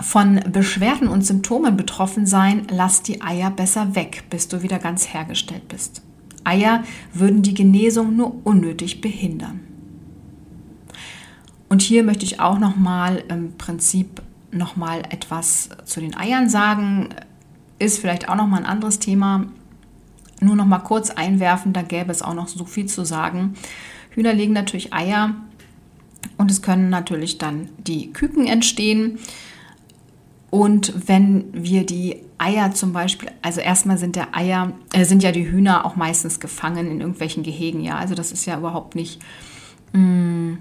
von 0.00 0.40
Beschwerden 0.52 1.08
und 1.08 1.22
Symptomen 1.22 1.76
betroffen 1.76 2.26
sein, 2.26 2.66
lass 2.70 3.02
die 3.02 3.22
Eier 3.22 3.50
besser 3.50 3.94
weg, 3.94 4.24
bis 4.30 4.48
du 4.48 4.62
wieder 4.62 4.78
ganz 4.78 5.12
hergestellt 5.12 5.68
bist. 5.68 6.02
Eier 6.44 6.84
würden 7.12 7.42
die 7.42 7.54
Genesung 7.54 8.16
nur 8.16 8.46
unnötig 8.46 9.00
behindern. 9.00 9.60
Und 11.68 11.82
hier 11.82 12.02
möchte 12.02 12.24
ich 12.24 12.40
auch 12.40 12.58
noch 12.58 12.76
mal 12.76 13.22
im 13.28 13.56
Prinzip 13.58 14.22
noch 14.50 14.76
mal 14.76 15.02
etwas 15.10 15.68
zu 15.84 16.00
den 16.00 16.16
Eiern 16.16 16.48
sagen. 16.48 17.10
Ist 17.78 17.98
vielleicht 17.98 18.28
auch 18.28 18.36
noch 18.36 18.46
mal 18.46 18.58
ein 18.58 18.66
anderes 18.66 18.98
Thema. 18.98 19.46
Nur 20.40 20.56
noch 20.56 20.64
mal 20.64 20.78
kurz 20.78 21.10
einwerfen, 21.10 21.72
da 21.72 21.82
gäbe 21.82 22.12
es 22.12 22.22
auch 22.22 22.34
noch 22.34 22.48
so 22.48 22.64
viel 22.64 22.86
zu 22.86 23.04
sagen. 23.04 23.54
Hühner 24.10 24.32
legen 24.32 24.52
natürlich 24.52 24.94
Eier 24.94 25.34
und 26.38 26.50
es 26.50 26.62
können 26.62 26.88
natürlich 26.88 27.38
dann 27.38 27.68
die 27.78 28.12
Küken 28.12 28.46
entstehen. 28.46 29.18
Und 30.50 31.08
wenn 31.08 31.44
wir 31.52 31.84
die 31.84 32.22
Eier 32.38 32.72
zum 32.72 32.92
Beispiel, 32.92 33.30
also 33.42 33.60
erstmal 33.60 33.98
sind 33.98 34.16
der 34.16 34.34
Eier, 34.34 34.72
äh, 34.92 35.04
sind 35.04 35.22
ja 35.22 35.32
die 35.32 35.50
Hühner 35.50 35.84
auch 35.84 35.96
meistens 35.96 36.40
gefangen 36.40 36.90
in 36.90 37.00
irgendwelchen 37.00 37.42
Gehegen, 37.42 37.82
ja. 37.82 37.96
Also 37.96 38.14
das 38.14 38.32
ist 38.32 38.46
ja 38.46 38.56
überhaupt 38.56 38.94
nicht, 38.94 39.20
mh, 39.92 40.00
mm, 40.00 40.58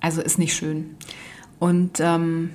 also 0.00 0.22
ist 0.22 0.38
nicht 0.38 0.54
schön. 0.54 0.96
Und 1.58 2.00
ähm, 2.00 2.50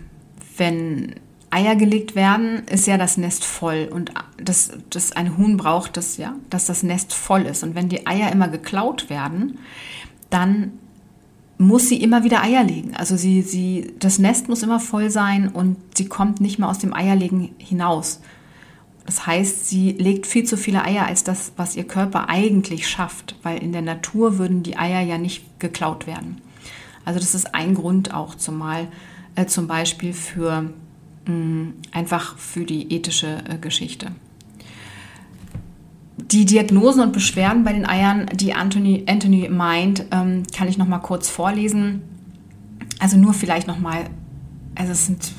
wenn 0.57 1.15
Eier 1.51 1.75
gelegt 1.75 2.15
werden, 2.15 2.63
ist 2.65 2.85
ja 2.87 2.97
das 2.97 3.17
Nest 3.17 3.43
voll 3.43 3.89
und 3.91 4.11
das, 4.37 4.71
das 4.89 5.13
ein 5.13 5.37
Huhn 5.37 5.57
braucht 5.57 5.97
das 5.97 6.17
ja, 6.17 6.35
dass 6.49 6.65
das 6.65 6.83
Nest 6.83 7.13
voll 7.13 7.43
ist. 7.43 7.63
Und 7.63 7.75
wenn 7.75 7.89
die 7.89 8.05
Eier 8.05 8.31
immer 8.31 8.47
geklaut 8.47 9.09
werden, 9.09 9.57
dann 10.29 10.73
muss 11.59 11.89
sie 11.89 12.01
immer 12.01 12.23
wieder 12.23 12.41
Eier 12.41 12.63
legen. 12.63 12.95
Also 12.95 13.17
sie, 13.17 13.41
sie, 13.41 13.93
das 13.99 14.17
Nest 14.17 14.47
muss 14.47 14.63
immer 14.63 14.79
voll 14.79 15.09
sein 15.09 15.49
und 15.49 15.75
sie 15.95 16.07
kommt 16.07 16.39
nicht 16.39 16.57
mehr 16.57 16.69
aus 16.69 16.79
dem 16.79 16.93
Eierlegen 16.93 17.53
hinaus. 17.57 18.21
Das 19.05 19.27
heißt, 19.27 19.67
sie 19.67 19.91
legt 19.91 20.25
viel 20.25 20.45
zu 20.45 20.55
viele 20.55 20.85
Eier 20.85 21.05
als 21.05 21.25
das, 21.25 21.51
was 21.57 21.75
ihr 21.75 21.83
Körper 21.83 22.29
eigentlich 22.29 22.87
schafft, 22.87 23.35
weil 23.43 23.61
in 23.61 23.73
der 23.73 23.81
Natur 23.81 24.37
würden 24.37 24.63
die 24.63 24.77
Eier 24.77 25.01
ja 25.01 25.17
nicht 25.17 25.59
geklaut 25.59 26.07
werden. 26.07 26.39
Also 27.03 27.19
das 27.19 27.35
ist 27.35 27.53
ein 27.53 27.75
Grund 27.75 28.13
auch 28.13 28.35
zumal 28.35 28.87
äh, 29.35 29.45
zum 29.45 29.67
Beispiel 29.67 30.13
für 30.13 30.69
mh, 31.25 31.33
mm, 31.33 31.73
einfach 31.91 32.37
für 32.37 32.63
die 32.63 32.93
ethische 32.93 33.43
äh, 33.49 33.57
Geschichte. 33.57 34.11
Die 36.31 36.45
Diagnosen 36.45 37.01
und 37.01 37.11
Beschwerden 37.11 37.63
bei 37.63 37.73
den 37.73 37.87
Eiern, 37.87 38.27
die 38.33 38.53
Anthony, 38.53 39.03
Anthony 39.07 39.49
meint, 39.49 40.05
ähm, 40.11 40.43
kann 40.55 40.67
ich 40.67 40.77
noch 40.77 40.87
mal 40.87 40.99
kurz 40.99 41.27
vorlesen. 41.27 42.03
Also 42.99 43.17
nur 43.17 43.33
vielleicht 43.33 43.67
noch 43.67 43.79
mal, 43.79 44.05
also 44.75 44.91
es 44.91 45.07
sind 45.07 45.31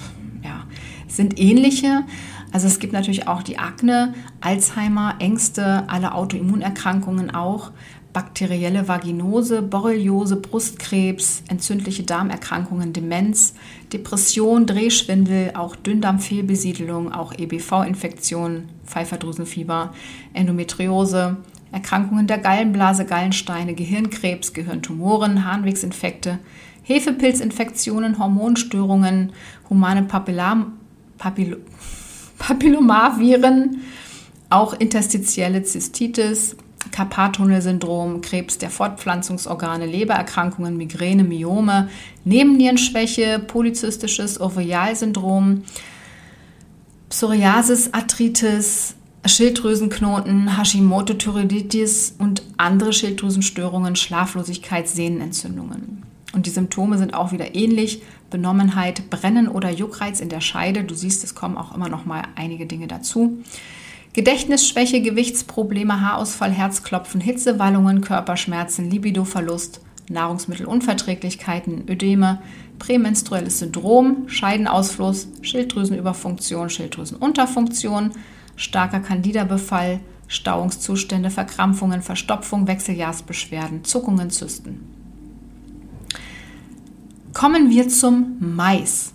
ja 0.43 0.65
sind 1.07 1.39
ähnliche. 1.39 2.05
Also 2.53 2.67
es 2.67 2.79
gibt 2.81 2.93
natürlich 2.93 3.29
auch 3.29 3.43
die 3.43 3.59
Akne, 3.59 4.15
Alzheimer, 4.41 5.17
Ängste, 5.21 5.89
alle 5.89 6.15
Autoimmunerkrankungen 6.15 7.31
auch, 7.31 7.71
bakterielle 8.13 8.89
Vaginose, 8.89 9.63
Borreliose, 9.63 10.35
Brustkrebs, 10.37 11.45
entzündliche 11.49 12.03
Darmerkrankungen, 12.03 12.93
Demenz, 12.93 13.55
Depression, 13.93 14.67
Drehschwindel, 14.67 15.53
auch 15.55 15.77
Dünndarmfehlbesiedelung, 15.77 17.13
auch 17.13 17.33
EBV-Infektionen, 17.39 18.69
Pfeiferdrüsenfieber, 18.91 19.95
Endometriose, 20.35 21.37
Erkrankungen 21.73 22.27
der 22.27 22.39
Gallenblase, 22.39 23.05
Gallensteine, 23.05 23.75
Gehirnkrebs, 23.75 24.53
Gehirntumoren, 24.53 25.45
Harnwegsinfekte, 25.45 26.39
Hefepilzinfektionen, 26.83 28.19
Hormonstörungen, 28.19 29.33
humane 29.69 30.03
Papillam 30.03 30.73
Papillo 31.19 31.59
Papillomaviren, 32.39 33.83
auch 34.49 34.73
interstitielle 34.73 35.63
Zystitis, 35.63 36.57
Karpattunnelsyndrom, 36.91 38.23
Krebs 38.23 38.57
der 38.57 38.71
Fortpflanzungsorgane, 38.71 39.85
Lebererkrankungen, 39.85 40.79
Migräne, 40.79 41.23
Myome, 41.23 41.91
Nebennierenschwäche, 42.25 43.39
polyzystisches 43.39 44.41
Ovarialsyndrom, 44.41 45.65
Psoriasis, 47.11 47.93
Arthritis, 47.93 48.95
Schilddrüsenknoten, 49.27 50.57
Hashimoto-Thyreoiditis 50.57 52.15
und 52.19 52.43
andere 52.57 52.93
Schilddrüsenstörungen, 52.93 53.97
Schlaflosigkeit, 53.97 54.89
Sehnenentzündungen. 54.89 56.05
Und 56.33 56.47
die 56.47 56.51
Symptome 56.51 56.99
sind 56.99 57.13
auch 57.13 57.33
wieder 57.33 57.57
ähnlich. 57.57 58.03
Benommenheit, 58.31 59.11
Brennen 59.11 59.49
oder 59.49 59.71
Juckreiz 59.71 60.21
in 60.21 60.29
der 60.29 60.41
Scheide. 60.41 60.85
Du 60.85 60.95
siehst, 60.95 61.25
es 61.25 61.35
kommen 61.35 61.57
auch 61.57 61.75
immer 61.75 61.89
noch 61.89 62.07
mal 62.07 62.23
einige 62.37 62.67
Dinge 62.67 62.87
dazu. 62.87 63.43
Gedächtnisschwäche, 64.13 65.03
Gewichtsprobleme, 65.03 66.01
Haarausfall, 66.01 66.53
Herzklopfen, 66.53 67.21
Hitzewallungen, 67.21 68.03
Körperschmerzen, 68.03 68.89
Libidoverlust, 68.89 69.81
Nahrungsmittelunverträglichkeiten, 70.11 71.85
Ödeme, 71.89 72.43
prämenstruelles 72.79 73.61
Syndrom, 73.61 74.29
Scheidenausfluss, 74.29 75.29
Schilddrüsenüberfunktion, 75.41 76.69
Schilddrüsenunterfunktion, 76.69 78.11
starker 78.57 79.01
Candida-Befall, 79.01 80.01
Stauungszustände, 80.27 81.31
Verkrampfungen, 81.31 82.03
Verstopfung, 82.03 82.67
Wechseljahrsbeschwerden, 82.67 83.85
Zuckungen, 83.85 84.31
Zysten. 84.31 84.81
Kommen 87.33 87.71
wir 87.71 87.89
zum 87.89 88.37
Mais. 88.39 89.13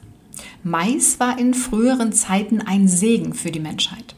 Mais 0.64 1.20
war 1.20 1.38
in 1.38 1.54
früheren 1.54 2.12
Zeiten 2.12 2.62
ein 2.62 2.88
Segen 2.88 3.34
für 3.34 3.52
die 3.52 3.60
Menschheit. 3.60 4.15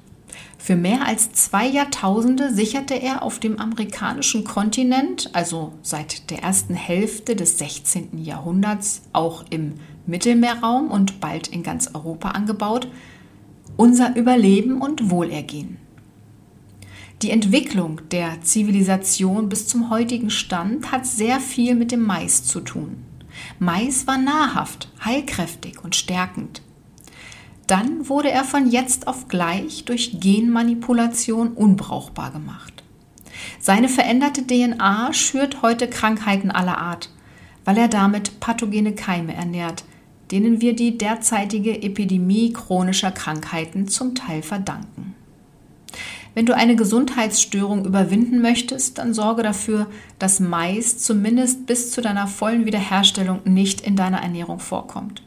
Für 0.68 0.76
mehr 0.76 1.08
als 1.08 1.32
zwei 1.32 1.66
Jahrtausende 1.66 2.54
sicherte 2.54 2.94
er 2.94 3.24
auf 3.24 3.40
dem 3.40 3.58
amerikanischen 3.58 4.44
Kontinent, 4.44 5.30
also 5.32 5.72
seit 5.82 6.30
der 6.30 6.44
ersten 6.44 6.74
Hälfte 6.74 7.38
des 7.38 7.58
16. 7.58 8.22
Jahrhunderts, 8.22 9.04
auch 9.14 9.46
im 9.50 9.76
Mittelmeerraum 10.08 10.92
und 10.92 11.22
bald 11.22 11.48
in 11.48 11.64
ganz 11.64 11.92
Europa 11.96 12.32
angebaut, 12.32 12.90
unser 13.78 14.18
Überleben 14.18 14.82
und 14.82 15.10
Wohlergehen. 15.10 15.78
Die 17.22 17.32
Entwicklung 17.32 18.02
der 18.12 18.42
Zivilisation 18.42 19.48
bis 19.48 19.70
zum 19.70 19.90
heutigen 19.90 20.30
Stand 20.30 20.92
hat 20.92 21.06
sehr 21.06 21.40
viel 21.40 21.76
mit 21.76 21.94
dem 21.94 22.04
Mais 22.04 22.44
zu 22.44 22.60
tun. 22.60 23.06
Mais 23.58 24.06
war 24.06 24.18
nahrhaft, 24.18 24.90
heilkräftig 25.06 25.82
und 25.86 25.96
stärkend. 25.96 26.62
Dann 27.68 28.08
wurde 28.08 28.32
er 28.32 28.46
von 28.46 28.72
jetzt 28.72 29.08
auf 29.08 29.28
gleich 29.28 29.84
durch 29.84 30.22
Genmanipulation 30.22 31.50
unbrauchbar 31.50 32.32
gemacht. 32.32 32.84
Seine 33.60 33.90
veränderte 33.90 34.48
DNA 34.48 35.12
schürt 35.14 35.62
heute 35.62 35.90
Krankheiten 35.90 36.50
aller 36.50 36.78
Art, 36.78 37.10
weil 37.66 37.78
er 37.78 37.90
damit 37.90 38.40
pathogene 38.40 38.96
Keime 38.96 39.36
ernährt, 39.36 39.84
denen 40.32 40.62
wir 40.62 40.76
die 40.76 40.98
derzeitige 40.98 41.82
Epidemie 41.84 42.54
chronischer 42.54 43.12
Krankheiten 43.12 43.90
zum 43.90 44.16
Teil 44.16 44.44
verdanken. 44.44 45.14
Wenn 46.34 46.46
du 46.46 46.56
eine 46.56 46.76
Gesundheitsstörung 46.76 47.86
überwinden 47.86 48.42
möchtest, 48.42 48.98
dann 48.98 49.14
sorge 49.14 49.44
dafür, 49.44 49.88
dass 50.20 50.40
Mais 50.40 51.00
zumindest 51.00 51.66
bis 51.66 51.92
zu 51.92 52.02
deiner 52.02 52.28
vollen 52.28 52.66
Wiederherstellung 52.66 53.42
nicht 53.44 53.82
in 53.82 53.96
deiner 53.96 54.22
Ernährung 54.22 54.60
vorkommt 54.60 55.22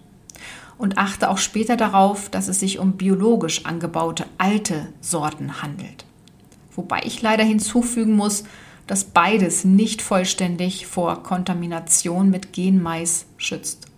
und 0.81 0.97
achte 0.97 1.29
auch 1.29 1.37
später 1.37 1.77
darauf, 1.77 2.31
dass 2.31 2.49
es 2.49 2.59
sich 2.59 2.79
um 2.79 2.93
biologisch 2.93 3.67
angebaute 3.67 4.25
alte 4.39 4.89
Sorten 5.03 5.63
handelt. 5.63 6.07
Wobei 6.75 7.03
ich 7.05 7.21
leider 7.21 7.45
hinzufügen 7.45 8.17
muss, 8.17 8.45
dass 8.87 9.05
beides 9.05 9.65
nicht 9.65 10.01
vollständig 10.01 10.87
vor 10.87 11.23
Kontamination 11.23 12.31
mit 12.31 12.55
Genmais 12.55 13.27
schützt. 13.37 13.89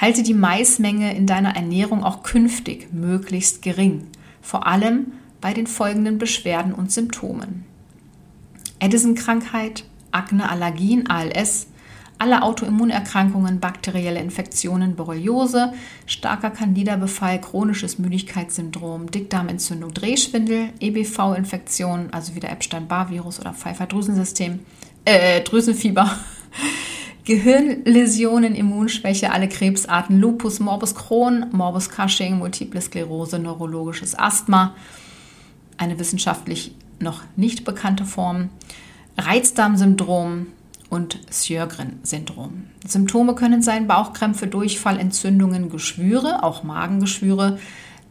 Halte 0.00 0.22
die 0.22 0.34
Maismenge 0.34 1.16
in 1.16 1.26
deiner 1.26 1.56
Ernährung 1.56 2.04
auch 2.04 2.22
künftig 2.22 2.92
möglichst 2.92 3.60
gering, 3.60 4.06
vor 4.40 4.68
allem 4.68 5.12
bei 5.40 5.52
den 5.52 5.66
folgenden 5.66 6.18
Beschwerden 6.18 6.72
und 6.72 6.92
Symptomen. 6.92 7.64
Addison-Krankheit, 8.80 9.84
Akne, 10.12 10.48
Allergien, 10.48 11.10
ALS, 11.10 11.66
alle 12.22 12.42
Autoimmunerkrankungen, 12.44 13.58
bakterielle 13.58 14.20
Infektionen, 14.20 14.94
Borreliose, 14.94 15.72
starker 16.06 16.50
Candida-Befall, 16.50 17.40
chronisches 17.40 17.98
Müdigkeitssyndrom, 17.98 19.10
Dickdarmentzündung, 19.10 19.92
Drehschwindel, 19.92 20.68
EBV-Infektion, 20.78 22.10
also 22.12 22.36
wieder 22.36 22.50
Epstein-Barr-Virus 22.50 23.40
oder 23.40 23.52
Pfeiffer-Drüsensystem, 23.52 24.60
äh, 25.04 25.40
Drüsenfieber, 25.40 26.16
Gehirnläsionen, 27.24 28.54
Immunschwäche, 28.54 29.32
alle 29.32 29.48
Krebsarten, 29.48 30.20
Lupus, 30.20 30.60
Morbus 30.60 30.94
Crohn, 30.94 31.46
Morbus 31.50 31.90
Cushing, 31.90 32.38
Multiple 32.38 32.80
Sklerose, 32.80 33.40
neurologisches 33.40 34.16
Asthma, 34.16 34.76
eine 35.76 35.98
wissenschaftlich 35.98 36.72
noch 37.00 37.22
nicht 37.34 37.64
bekannte 37.64 38.04
Form, 38.04 38.50
Reizdarmsyndrom, 39.18 40.46
und 40.92 41.18
Sjögren-Syndrom. 41.30 42.64
Symptome 42.86 43.34
können 43.34 43.62
sein 43.62 43.86
Bauchkrämpfe, 43.86 44.46
Durchfall, 44.46 44.98
Entzündungen, 44.98 45.70
Geschwüre, 45.70 46.42
auch 46.42 46.64
Magengeschwüre, 46.64 47.58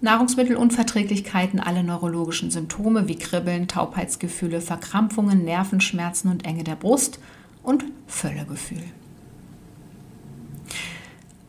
Nahrungsmittelunverträglichkeiten, 0.01 1.59
alle 1.59 1.83
neurologischen 1.83 2.49
Symptome 2.49 3.07
wie 3.07 3.19
Kribbeln, 3.19 3.67
Taubheitsgefühle, 3.67 4.61
Verkrampfungen, 4.61 5.45
Nervenschmerzen 5.45 6.31
und 6.31 6.43
Enge 6.43 6.63
der 6.63 6.75
Brust 6.75 7.19
und 7.61 7.83
Völlegefühl. 8.07 8.81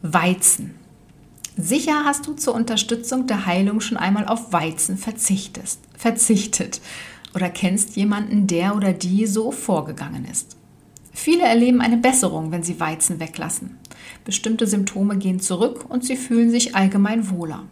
Weizen. 0.03 0.75
Sicher 1.57 2.05
hast 2.05 2.27
du 2.27 2.35
zur 2.35 2.55
Unterstützung 2.55 3.27
der 3.27 3.47
Heilung 3.47 3.81
schon 3.81 3.97
einmal 3.97 4.27
auf 4.27 4.53
Weizen 4.53 4.99
verzichtet 4.99 6.81
oder 7.35 7.49
kennst 7.49 7.97
jemanden, 7.97 8.47
der 8.47 8.77
oder 8.77 8.93
die 8.93 9.25
so 9.27 9.51
vorgegangen 9.51 10.27
ist. 10.31 10.59
Viele 11.13 11.45
erleben 11.45 11.81
eine 11.81 11.99
Besserung, 11.99 12.51
wenn 12.51 12.63
sie 12.63 12.81
Weizen 12.81 13.21
weglassen. 13.21 13.79
Bestimmte 14.25 14.67
Symptome 14.67 15.19
gehen 15.19 15.41
zurück 15.41 15.85
und 15.89 16.05
sie 16.05 16.17
fühlen 16.17 16.51
sich 16.51 16.75
allgemein 16.75 17.31
wohler. 17.31 17.65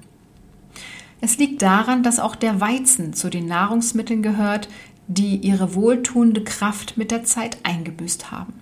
Es 1.21 1.39
liegt 1.39 1.63
daran, 1.63 2.03
dass 2.03 2.19
auch 2.19 2.37
der 2.37 2.61
Weizen 2.61 3.13
zu 3.13 3.29
den 3.29 3.47
Nahrungsmitteln 3.47 4.23
gehört, 4.23 4.69
die 5.07 5.37
ihre 5.37 5.75
wohltuende 5.75 6.45
Kraft 6.45 6.97
mit 6.97 7.11
der 7.11 7.25
Zeit 7.25 7.59
eingebüßt 7.65 8.31
haben. 8.31 8.55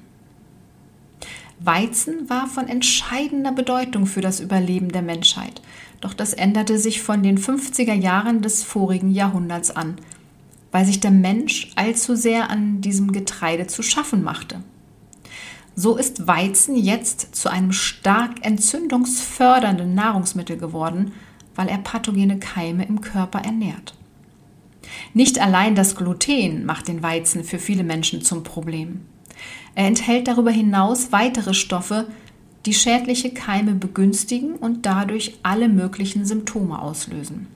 Weizen 1.61 2.31
war 2.31 2.47
von 2.47 2.69
entscheidender 2.69 3.53
Bedeutung 3.53 4.07
für 4.07 4.21
das 4.21 4.41
Überleben 4.41 4.91
der 4.91 5.03
Menschheit, 5.03 5.61
doch 6.01 6.15
das 6.15 6.33
änderte 6.33 6.79
sich 6.79 7.03
von 7.03 7.23
den 7.23 7.39
50er 7.39 7.95
Jahren 7.95 8.43
des 8.43 8.63
vorigen 8.63 9.11
Jahrhunderts 9.11 9.73
an, 9.73 9.97
weil 10.73 10.85
sich 10.85 11.01
der 11.01 11.11
Mensch 11.11 11.71
allzu 11.77 12.15
sehr 12.15 12.51
an 12.51 12.81
diesem 12.81 13.13
Getreide 13.13 13.67
zu 13.67 13.83
schaffen 13.83 14.23
machte. 14.23 14.63
So 15.75 15.97
ist 15.97 16.27
Weizen 16.27 16.75
jetzt 16.75 17.37
zu 17.37 17.49
einem 17.49 17.73
stark 17.73 18.45
entzündungsfördernden 18.45 19.95
Nahrungsmittel 19.95 20.57
geworden, 20.57 21.13
weil 21.55 21.69
er 21.69 21.79
pathogene 21.79 22.39
Keime 22.39 22.85
im 22.85 23.01
Körper 23.01 23.41
ernährt. 23.41 23.95
Nicht 25.15 25.41
allein 25.41 25.75
das 25.75 25.97
Gluten 25.97 26.65
macht 26.65 26.89
den 26.89 27.03
Weizen 27.03 27.45
für 27.45 27.59
viele 27.59 27.85
Menschen 27.85 28.23
zum 28.23 28.43
Problem. 28.43 29.03
Er 29.75 29.87
enthält 29.87 30.27
darüber 30.29 30.51
hinaus 30.51 31.13
weitere 31.13 31.55
Stoffe, 31.55 32.07
die 32.67 32.75
schädliche 32.75 33.31
Keime 33.31 33.75
begünstigen 33.75 34.57
und 34.57 34.85
dadurch 34.85 35.39
alle 35.43 35.69
möglichen 35.69 36.25
Symptome 36.25 36.81
auslösen. 36.81 37.47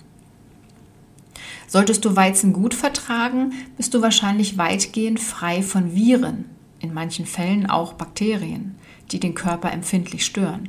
Solltest 1.72 2.04
du 2.04 2.14
Weizen 2.14 2.52
gut 2.52 2.74
vertragen, 2.74 3.54
bist 3.78 3.94
du 3.94 4.02
wahrscheinlich 4.02 4.58
weitgehend 4.58 5.18
frei 5.18 5.62
von 5.62 5.94
Viren, 5.94 6.44
in 6.80 6.92
manchen 6.92 7.24
Fällen 7.24 7.64
auch 7.64 7.94
Bakterien, 7.94 8.74
die 9.10 9.18
den 9.18 9.34
Körper 9.34 9.72
empfindlich 9.72 10.26
stören. 10.26 10.68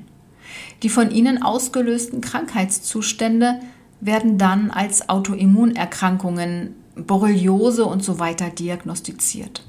Die 0.81 0.87
von 0.87 1.11
ihnen 1.11 1.43
ausgelösten 1.43 2.21
Krankheitszustände 2.21 3.59
werden 3.99 4.37
dann 4.37 4.71
als 4.71 5.09
Autoimmunerkrankungen, 5.09 6.73
Borreliose 6.95 7.83
und 7.83 8.01
so 8.01 8.19
weiter 8.19 8.49
diagnostiziert. 8.49 9.61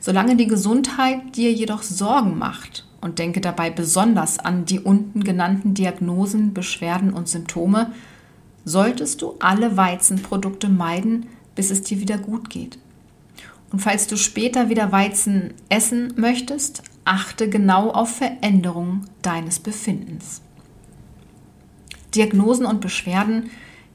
Solange 0.00 0.36
die 0.36 0.48
Gesundheit 0.48 1.34
dir 1.34 1.50
jedoch 1.50 1.82
Sorgen 1.82 2.36
macht 2.36 2.84
und 3.00 3.18
denke 3.18 3.40
dabei 3.40 3.70
besonders 3.70 4.38
an 4.38 4.66
die 4.66 4.80
unten 4.80 5.24
genannten 5.24 5.72
Diagnosen, 5.72 6.52
Beschwerden 6.52 7.14
und 7.14 7.26
Symptome, 7.26 7.90
solltest 8.64 9.22
du 9.22 9.34
alle 9.40 9.76
Weizenprodukte 9.76 10.68
meiden, 10.68 11.26
bis 11.54 11.70
es 11.70 11.82
dir 11.82 12.00
wieder 12.00 12.18
gut 12.18 12.50
geht. 12.50 12.78
Und 13.72 13.80
falls 13.80 14.06
du 14.06 14.16
später 14.16 14.68
wieder 14.68 14.92
Weizen 14.92 15.54
essen 15.68 16.12
möchtest, 16.16 16.82
achte 17.04 17.48
genau 17.48 17.90
auf 17.90 18.16
Veränderungen 18.16 19.06
deines 19.22 19.58
Befindens. 19.58 20.42
Diagnosen 22.14 22.66
und 22.66 22.80
Beschwerden, 22.80 23.50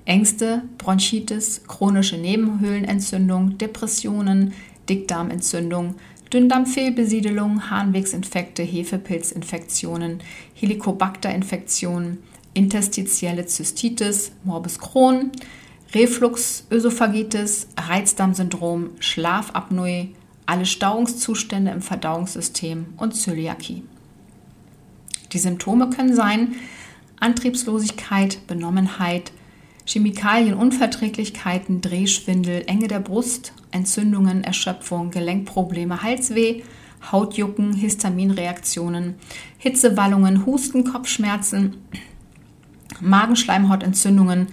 Ängste, 0.06 0.64
Bronchitis, 0.78 1.62
chronische 1.68 2.18
Nebenhöhlenentzündung, 2.18 3.58
Depressionen, 3.58 4.54
Dickdarmentzündung, 4.90 5.96
Dünndarmfehlbesiedelung, 6.34 7.70
Harnwegsinfekte, 7.70 8.64
Hefepilzinfektionen, 8.64 10.20
Helicobacter-Infektionen, 10.56 12.20
interstitielle 12.58 13.46
Zystitis, 13.46 14.32
Morbus 14.44 14.80
Crohn, 14.80 15.32
Refluxösophagitis, 15.94 17.68
Reizdarmsyndrom, 17.78 18.90
Schlafapnoe, 19.00 20.10
alle 20.48 20.66
Stauungszustände 20.66 21.72
im 21.72 21.82
Verdauungssystem 21.82 22.88
und 22.98 23.16
Zöliakie. 23.16 23.84
Die 25.34 25.38
Symptome 25.38 25.92
können 25.92 26.16
sein 26.16 26.56
Antriebslosigkeit, 27.20 28.48
Benommenheit, 28.48 29.32
Chemikalienunverträglichkeiten, 29.86 31.82
Drehschwindel, 31.82 32.64
Enge 32.66 32.88
der 32.88 33.00
Brust, 33.00 33.54
Entzündungen, 33.72 34.44
Erschöpfung, 34.44 35.12
Gelenkprobleme, 35.12 36.02
Halsweh, 36.02 36.64
Hautjucken, 37.12 37.74
Histaminreaktionen, 37.74 39.16
Hitzewallungen, 39.60 40.46
Husten, 40.46 40.84
Kopfschmerzen, 40.84 41.78
Magenschleimhautentzündungen, 43.02 44.48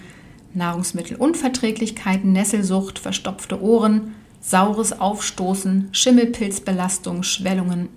Nahrungsmittelunverträglichkeiten, 0.54 2.32
Nesselsucht, 2.32 2.98
verstopfte 2.98 3.60
Ohren, 3.60 4.14
saures 4.40 5.00
Aufstoßen, 5.00 5.88
Schimmelpilzbelastung, 5.92 7.22
Schwellungen, 7.22 7.88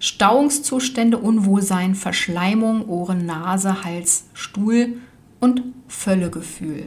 Stauungszustände, 0.00 1.18
Unwohlsein, 1.18 1.94
Verschleimung, 1.94 2.88
Ohren, 2.88 3.26
Nase, 3.26 3.84
Hals, 3.84 4.24
Stuhl 4.32 4.98
und 5.40 5.62
Völlegefühl. 5.88 6.86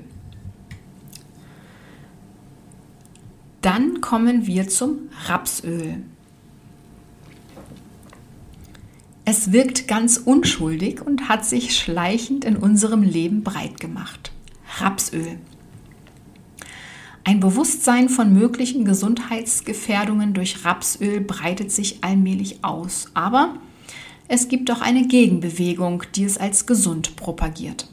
Dann 3.62 4.02
kommen 4.02 4.48
wir 4.48 4.68
zum 4.68 5.10
Rapsöl. 5.28 6.04
Es 9.24 9.52
wirkt 9.52 9.88
ganz 9.88 10.18
unschuldig 10.18 11.06
und 11.06 11.30
hat 11.30 11.46
sich 11.46 11.78
schleichend 11.78 12.44
in 12.44 12.58
unserem 12.58 13.04
Leben 13.04 13.44
breit 13.44 13.80
gemacht. 13.80 14.32
Rapsöl. 14.80 15.38
Ein 17.24 17.40
Bewusstsein 17.40 18.10
von 18.10 18.34
möglichen 18.34 18.84
Gesundheitsgefährdungen 18.84 20.34
durch 20.34 20.66
Rapsöl 20.66 21.22
breitet 21.22 21.72
sich 21.72 22.04
allmählich 22.04 22.64
aus, 22.64 23.12
aber 23.14 23.54
es 24.28 24.48
gibt 24.48 24.72
auch 24.72 24.82
eine 24.82 25.08
Gegenbewegung, 25.08 26.02
die 26.16 26.24
es 26.24 26.40
als 26.40 26.66
gesund 26.66 27.16
propagiert. 27.16 27.88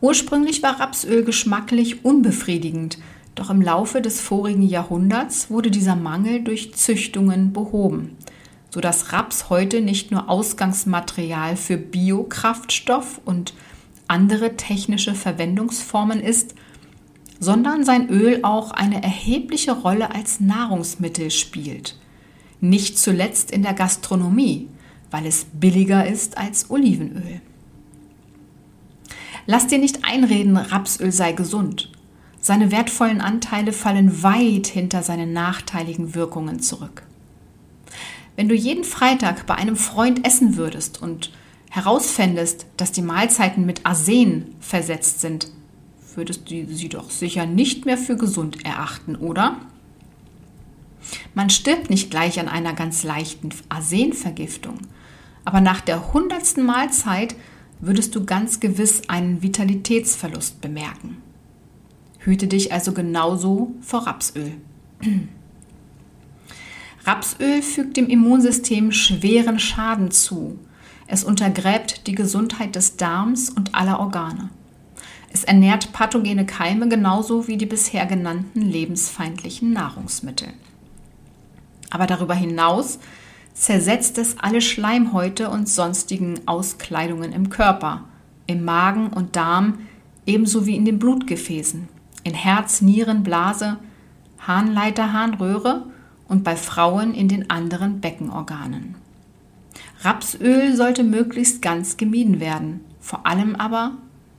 Ursprünglich 0.00 0.64
war 0.64 0.80
Rapsöl 0.80 1.22
geschmacklich 1.22 2.04
unbefriedigend, 2.04 2.98
doch 3.36 3.50
im 3.50 3.62
Laufe 3.62 4.02
des 4.02 4.20
vorigen 4.20 4.62
Jahrhunderts 4.62 5.48
wurde 5.48 5.70
dieser 5.70 5.96
Mangel 5.96 6.42
durch 6.42 6.74
Züchtungen 6.74 7.52
behoben 7.52 8.16
sodass 8.74 9.12
Raps 9.12 9.50
heute 9.50 9.80
nicht 9.80 10.10
nur 10.10 10.28
Ausgangsmaterial 10.28 11.56
für 11.56 11.76
Biokraftstoff 11.76 13.20
und 13.24 13.54
andere 14.08 14.56
technische 14.56 15.14
Verwendungsformen 15.14 16.18
ist, 16.20 16.56
sondern 17.38 17.84
sein 17.84 18.08
Öl 18.08 18.40
auch 18.42 18.72
eine 18.72 19.00
erhebliche 19.00 19.70
Rolle 19.70 20.12
als 20.12 20.40
Nahrungsmittel 20.40 21.30
spielt. 21.30 21.96
Nicht 22.60 22.98
zuletzt 22.98 23.52
in 23.52 23.62
der 23.62 23.74
Gastronomie, 23.74 24.68
weil 25.12 25.24
es 25.24 25.46
billiger 25.52 26.04
ist 26.08 26.36
als 26.36 26.68
Olivenöl. 26.68 27.40
Lass 29.46 29.68
dir 29.68 29.78
nicht 29.78 30.04
einreden, 30.04 30.56
Rapsöl 30.56 31.12
sei 31.12 31.30
gesund. 31.30 31.92
Seine 32.40 32.72
wertvollen 32.72 33.20
Anteile 33.20 33.72
fallen 33.72 34.24
weit 34.24 34.66
hinter 34.66 35.04
seinen 35.04 35.32
nachteiligen 35.32 36.16
Wirkungen 36.16 36.58
zurück. 36.58 37.04
Wenn 38.36 38.48
du 38.48 38.54
jeden 38.54 38.84
Freitag 38.84 39.46
bei 39.46 39.54
einem 39.54 39.76
Freund 39.76 40.26
essen 40.26 40.56
würdest 40.56 41.00
und 41.00 41.30
herausfändest, 41.70 42.66
dass 42.76 42.92
die 42.92 43.02
Mahlzeiten 43.02 43.66
mit 43.66 43.86
Arsen 43.86 44.54
versetzt 44.60 45.20
sind, 45.20 45.48
würdest 46.14 46.50
du 46.50 46.66
sie 46.66 46.88
doch 46.88 47.10
sicher 47.10 47.46
nicht 47.46 47.86
mehr 47.86 47.98
für 47.98 48.16
gesund 48.16 48.64
erachten, 48.64 49.16
oder? 49.16 49.60
Man 51.34 51.50
stirbt 51.50 51.90
nicht 51.90 52.10
gleich 52.10 52.40
an 52.40 52.48
einer 52.48 52.72
ganz 52.72 53.02
leichten 53.02 53.50
Arsenvergiftung, 53.68 54.78
aber 55.44 55.60
nach 55.60 55.80
der 55.80 56.12
hundertsten 56.12 56.64
Mahlzeit 56.64 57.34
würdest 57.80 58.14
du 58.14 58.24
ganz 58.24 58.60
gewiss 58.60 59.08
einen 59.08 59.42
Vitalitätsverlust 59.42 60.60
bemerken. 60.60 61.18
Hüte 62.18 62.46
dich 62.46 62.72
also 62.72 62.92
genauso 62.92 63.74
vor 63.80 64.06
Rapsöl. 64.06 64.52
Rapsöl 67.04 67.60
fügt 67.60 67.98
dem 67.98 68.08
Immunsystem 68.08 68.90
schweren 68.90 69.58
Schaden 69.58 70.10
zu. 70.10 70.58
Es 71.06 71.22
untergräbt 71.22 72.06
die 72.06 72.14
Gesundheit 72.14 72.76
des 72.76 72.96
Darms 72.96 73.50
und 73.50 73.74
aller 73.74 74.00
Organe. 74.00 74.48
Es 75.30 75.44
ernährt 75.44 75.92
pathogene 75.92 76.46
Keime 76.46 76.88
genauso 76.88 77.46
wie 77.46 77.58
die 77.58 77.66
bisher 77.66 78.06
genannten 78.06 78.62
lebensfeindlichen 78.62 79.72
Nahrungsmittel. 79.72 80.48
Aber 81.90 82.06
darüber 82.06 82.34
hinaus 82.34 82.98
zersetzt 83.52 84.16
es 84.16 84.38
alle 84.38 84.62
Schleimhäute 84.62 85.50
und 85.50 85.68
sonstigen 85.68 86.40
Auskleidungen 86.46 87.32
im 87.32 87.50
Körper, 87.50 88.04
im 88.46 88.64
Magen 88.64 89.08
und 89.08 89.36
Darm, 89.36 89.80
ebenso 90.24 90.66
wie 90.66 90.76
in 90.76 90.86
den 90.86 90.98
Blutgefäßen, 90.98 91.86
in 92.22 92.34
Herz, 92.34 92.80
Nieren, 92.80 93.22
Blase, 93.22 93.76
Harnleiter, 94.38 95.12
Harnröhre 95.12 95.84
und 96.28 96.44
bei 96.44 96.56
Frauen 96.56 97.14
in 97.14 97.28
den 97.28 97.50
anderen 97.50 98.00
Beckenorganen. 98.00 98.94
Rapsöl 100.00 100.76
sollte 100.76 101.02
möglichst 101.02 101.62
ganz 101.62 101.96
gemieden 101.96 102.40
werden, 102.40 102.80
vor 103.00 103.26
allem 103.26 103.56
aber 103.56 103.92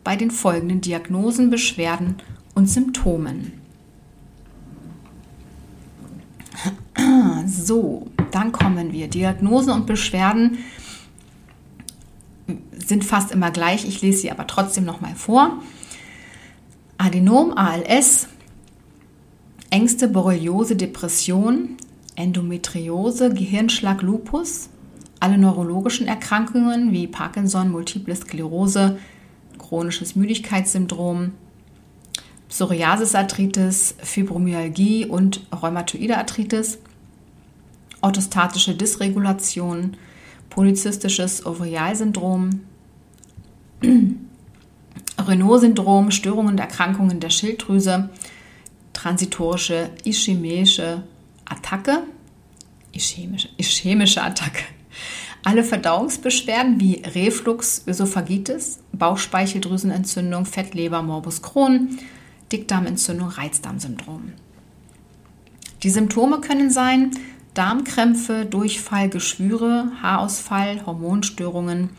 bei 0.04 0.16
den 0.16 0.32
folgenden 0.32 0.82
Diagnosen, 0.82 1.50
Beschwerden 1.50 2.18
und 2.54 2.68
Symptomen. 2.68 3.54
So, 7.48 8.08
dann 8.32 8.52
kommen 8.52 8.92
wir. 8.92 9.08
Diagnosen 9.08 9.72
und 9.72 9.86
Beschwerden 9.86 10.58
sind 12.72 13.04
fast 13.04 13.32
immer 13.32 13.52
gleich. 13.52 13.86
Ich 13.86 14.02
lese 14.02 14.20
sie 14.20 14.32
aber 14.32 14.48
trotzdem 14.48 14.84
noch 14.84 15.02
mal 15.02 15.16
vor. 15.16 15.62
Adenom, 16.98 17.56
ALS, 17.56 18.28
Ängste, 19.76 20.08
Borreliose, 20.08 20.78
Depression, 20.78 21.76
Endometriose, 22.16 23.34
Gehirnschlag, 23.34 24.02
Lupus, 24.04 24.70
alle 25.20 25.38
neurologischen 25.38 26.08
Erkrankungen 26.08 26.94
wie 26.94 27.08
Parkinson, 27.08 27.72
Multiple 27.72 28.16
Sklerose, 28.16 28.98
chronisches 29.60 30.16
Müdigkeitssyndrom, 30.16 31.34
Psoriasisarthritis, 32.48 33.96
Fibromyalgie 34.02 35.08
und 35.08 35.46
rheumatoide 35.52 36.20
Arthritis, 36.20 36.78
orthostatische 38.00 38.76
Dysregulation, 38.76 39.98
polyzystisches 40.52 41.46
Ovarialsyndrom, 41.46 42.62
Renault-Syndrom, 45.20 46.12
Störungen 46.12 46.54
und 46.54 46.60
Erkrankungen 46.62 47.20
der 47.20 47.30
Schilddrüse, 47.30 48.10
transitorische 49.06 49.92
ischämische 50.04 51.04
Attacke, 51.46 52.02
ischämische, 52.92 53.50
ischämische 53.56 54.24
Attacke, 54.24 54.64
alle 55.44 55.64
Verdauungsbeschwerden 55.64 56.80
wie 56.80 57.04
Reflux, 57.14 57.84
Ösophagitis, 57.86 58.80
Bauchspeicheldrüsenentzündung, 58.94 60.48
Fettleber, 60.48 61.04
Morbus 61.04 61.44
Crohn, 61.44 62.00
Dickdarmentzündung, 62.52 63.28
Reizdarmsyndrom. 63.28 64.34
Die 65.84 65.92
Symptome 65.92 66.42
können 66.42 66.72
sein 66.72 67.12
Darmkrämpfe, 67.54 68.48
Durchfall, 68.48 69.10
Geschwüre, 69.10 69.92
Haarausfall, 70.02 70.84
Hormonstörungen, 70.84 71.92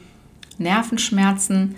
Nervenschmerzen, 0.59 1.77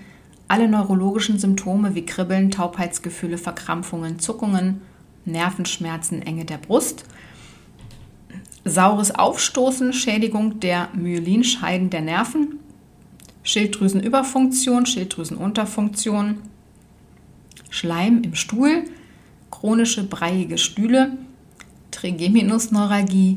alle 0.48 0.68
neurologischen 0.68 1.38
Symptome 1.38 1.94
wie 1.94 2.06
Kribbeln, 2.06 2.50
Taubheitsgefühle, 2.50 3.36
Verkrampfungen, 3.36 4.20
Zuckungen, 4.20 4.80
Nervenschmerzen, 5.28 6.22
Enge 6.22 6.44
der 6.44 6.58
Brust, 6.58 7.04
saures 8.64 9.14
Aufstoßen, 9.14 9.92
Schädigung 9.92 10.60
der 10.60 10.88
Myelinscheiden 10.94 11.90
der 11.90 12.02
Nerven, 12.02 12.58
Schilddrüsenüberfunktion, 13.42 14.86
Schilddrüsenunterfunktion, 14.86 16.38
Schleim 17.70 18.22
im 18.22 18.34
Stuhl, 18.34 18.84
chronische 19.50 20.04
breiige 20.04 20.58
Stühle, 20.58 21.16
Trigeminusneuralgie, 21.90 23.36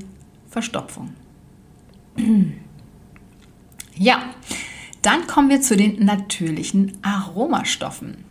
Verstopfung. 0.49 1.12
Ja, 3.93 4.23
dann 5.04 5.27
kommen 5.27 5.49
wir 5.49 5.62
zu 5.62 5.75
den 5.75 6.04
natürlichen 6.06 6.97
Aromastoffen. 7.04 8.23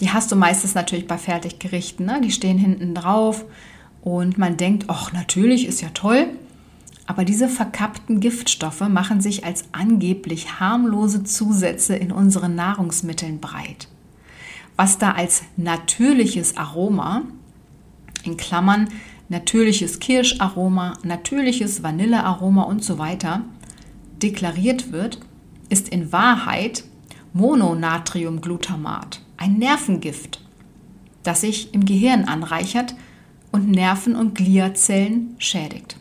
Die 0.00 0.10
hast 0.10 0.30
du 0.30 0.36
meistens 0.36 0.74
natürlich 0.74 1.06
bei 1.06 1.18
Fertiggerichten, 1.18 2.06
ne? 2.06 2.20
die 2.22 2.30
stehen 2.30 2.58
hinten 2.58 2.94
drauf 2.94 3.44
und 4.02 4.38
man 4.38 4.56
denkt, 4.56 4.86
ach, 4.88 5.12
natürlich 5.12 5.66
ist 5.66 5.80
ja 5.80 5.88
toll. 5.90 6.28
Aber 7.06 7.24
diese 7.24 7.48
verkappten 7.48 8.20
Giftstoffe 8.20 8.80
machen 8.88 9.20
sich 9.20 9.44
als 9.44 9.64
angeblich 9.72 10.58
harmlose 10.58 11.22
Zusätze 11.24 11.94
in 11.94 12.10
unseren 12.10 12.56
Nahrungsmitteln 12.56 13.38
breit. 13.38 13.88
Was 14.74 14.98
da 14.98 15.12
als 15.12 15.44
natürliches 15.56 16.56
Aroma, 16.56 17.22
in 18.24 18.36
Klammern 18.36 18.88
natürliches 19.28 19.98
Kirscharoma, 19.98 20.98
natürliches 21.02 21.82
Vanillearoma 21.82 22.62
und 22.62 22.84
so 22.84 22.98
weiter, 22.98 23.42
deklariert 24.22 24.92
wird, 24.92 25.20
ist 25.68 25.88
in 25.88 26.12
Wahrheit 26.12 26.84
Mononatriumglutamat, 27.32 29.20
ein 29.36 29.58
Nervengift, 29.58 30.40
das 31.22 31.42
sich 31.42 31.74
im 31.74 31.84
Gehirn 31.84 32.24
anreichert 32.24 32.94
und 33.52 33.70
Nerven- 33.70 34.16
und 34.16 34.34
Gliazellen 34.34 35.34
schädigt. 35.38 35.96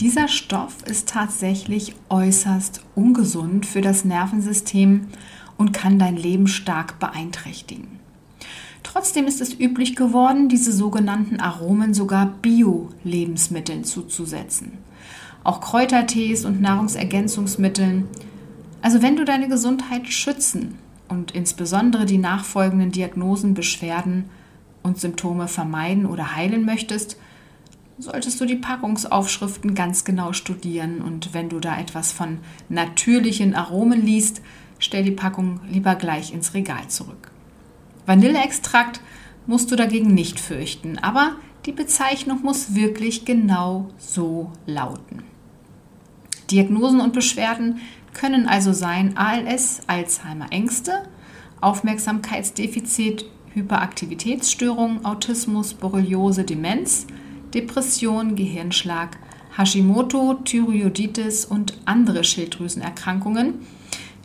Dieser 0.00 0.28
Stoff 0.28 0.82
ist 0.86 1.08
tatsächlich 1.08 1.94
äußerst 2.08 2.82
ungesund 2.94 3.66
für 3.66 3.80
das 3.80 4.04
Nervensystem 4.04 5.08
und 5.56 5.72
kann 5.72 5.98
dein 5.98 6.16
Leben 6.16 6.46
stark 6.46 7.00
beeinträchtigen. 7.00 7.98
Trotzdem 8.84 9.26
ist 9.26 9.40
es 9.40 9.58
üblich 9.58 9.96
geworden, 9.96 10.48
diese 10.48 10.72
sogenannten 10.72 11.40
Aromen 11.40 11.94
sogar 11.94 12.26
Bio-Lebensmitteln 12.26 13.82
zuzusetzen. 13.84 14.78
Auch 15.42 15.60
Kräutertees 15.60 16.44
und 16.44 16.60
Nahrungsergänzungsmitteln. 16.60 18.04
Also 18.80 19.02
wenn 19.02 19.16
du 19.16 19.24
deine 19.24 19.48
Gesundheit 19.48 20.06
schützen 20.06 20.78
und 21.08 21.32
insbesondere 21.32 22.04
die 22.04 22.18
nachfolgenden 22.18 22.92
Diagnosen, 22.92 23.54
Beschwerden 23.54 24.26
und 24.82 24.98
Symptome 24.98 25.48
vermeiden 25.48 26.06
oder 26.06 26.36
heilen 26.36 26.64
möchtest, 26.64 27.16
solltest 27.98 28.40
du 28.40 28.44
die 28.44 28.56
Packungsaufschriften 28.56 29.74
ganz 29.74 30.04
genau 30.04 30.32
studieren 30.32 31.00
und 31.00 31.34
wenn 31.34 31.48
du 31.48 31.58
da 31.58 31.78
etwas 31.78 32.12
von 32.12 32.38
natürlichen 32.68 33.54
Aromen 33.54 34.04
liest, 34.04 34.40
stell 34.78 35.04
die 35.04 35.10
Packung 35.10 35.60
lieber 35.68 35.94
gleich 35.96 36.32
ins 36.32 36.54
Regal 36.54 36.86
zurück. 36.88 37.32
Vanilleextrakt 38.06 39.00
musst 39.46 39.70
du 39.70 39.76
dagegen 39.76 40.14
nicht 40.14 40.38
fürchten, 40.38 40.98
aber 40.98 41.36
die 41.66 41.72
Bezeichnung 41.72 42.42
muss 42.42 42.74
wirklich 42.74 43.24
genau 43.24 43.88
so 43.98 44.52
lauten. 44.66 45.24
Diagnosen 46.50 47.00
und 47.00 47.12
Beschwerden 47.12 47.80
können 48.14 48.48
also 48.48 48.72
sein 48.72 49.16
ALS, 49.16 49.80
Alzheimer, 49.86 50.46
Ängste, 50.50 51.04
Aufmerksamkeitsdefizit, 51.60 53.26
Hyperaktivitätsstörung, 53.54 55.04
Autismus, 55.04 55.74
Borreliose, 55.74 56.44
Demenz, 56.44 57.06
Depression, 57.54 58.36
Gehirnschlag, 58.36 59.16
Hashimoto, 59.56 60.34
Thyreoiditis 60.44 61.44
und 61.44 61.78
andere 61.84 62.22
Schilddrüsenerkrankungen, 62.22 63.54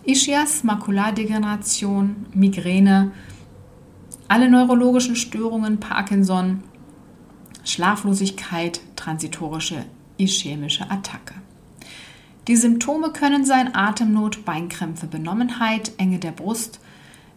Ischias, 0.06 0.64
Makulardegeneration, 0.64 2.28
Migräne, 2.34 3.12
alle 4.28 4.50
neurologischen 4.50 5.16
Störungen, 5.16 5.80
Parkinson, 5.80 6.64
Schlaflosigkeit, 7.64 8.82
transitorische 8.96 9.86
ischämische 10.18 10.90
Attacke. 10.90 11.36
Die 12.48 12.58
Symptome 12.58 13.12
können 13.12 13.46
sein 13.46 13.74
Atemnot, 13.74 14.44
Beinkrämpfe, 14.44 15.08
Benommenheit, 15.08 15.94
Enge 15.98 16.20
der 16.20 16.32
Brust, 16.32 16.82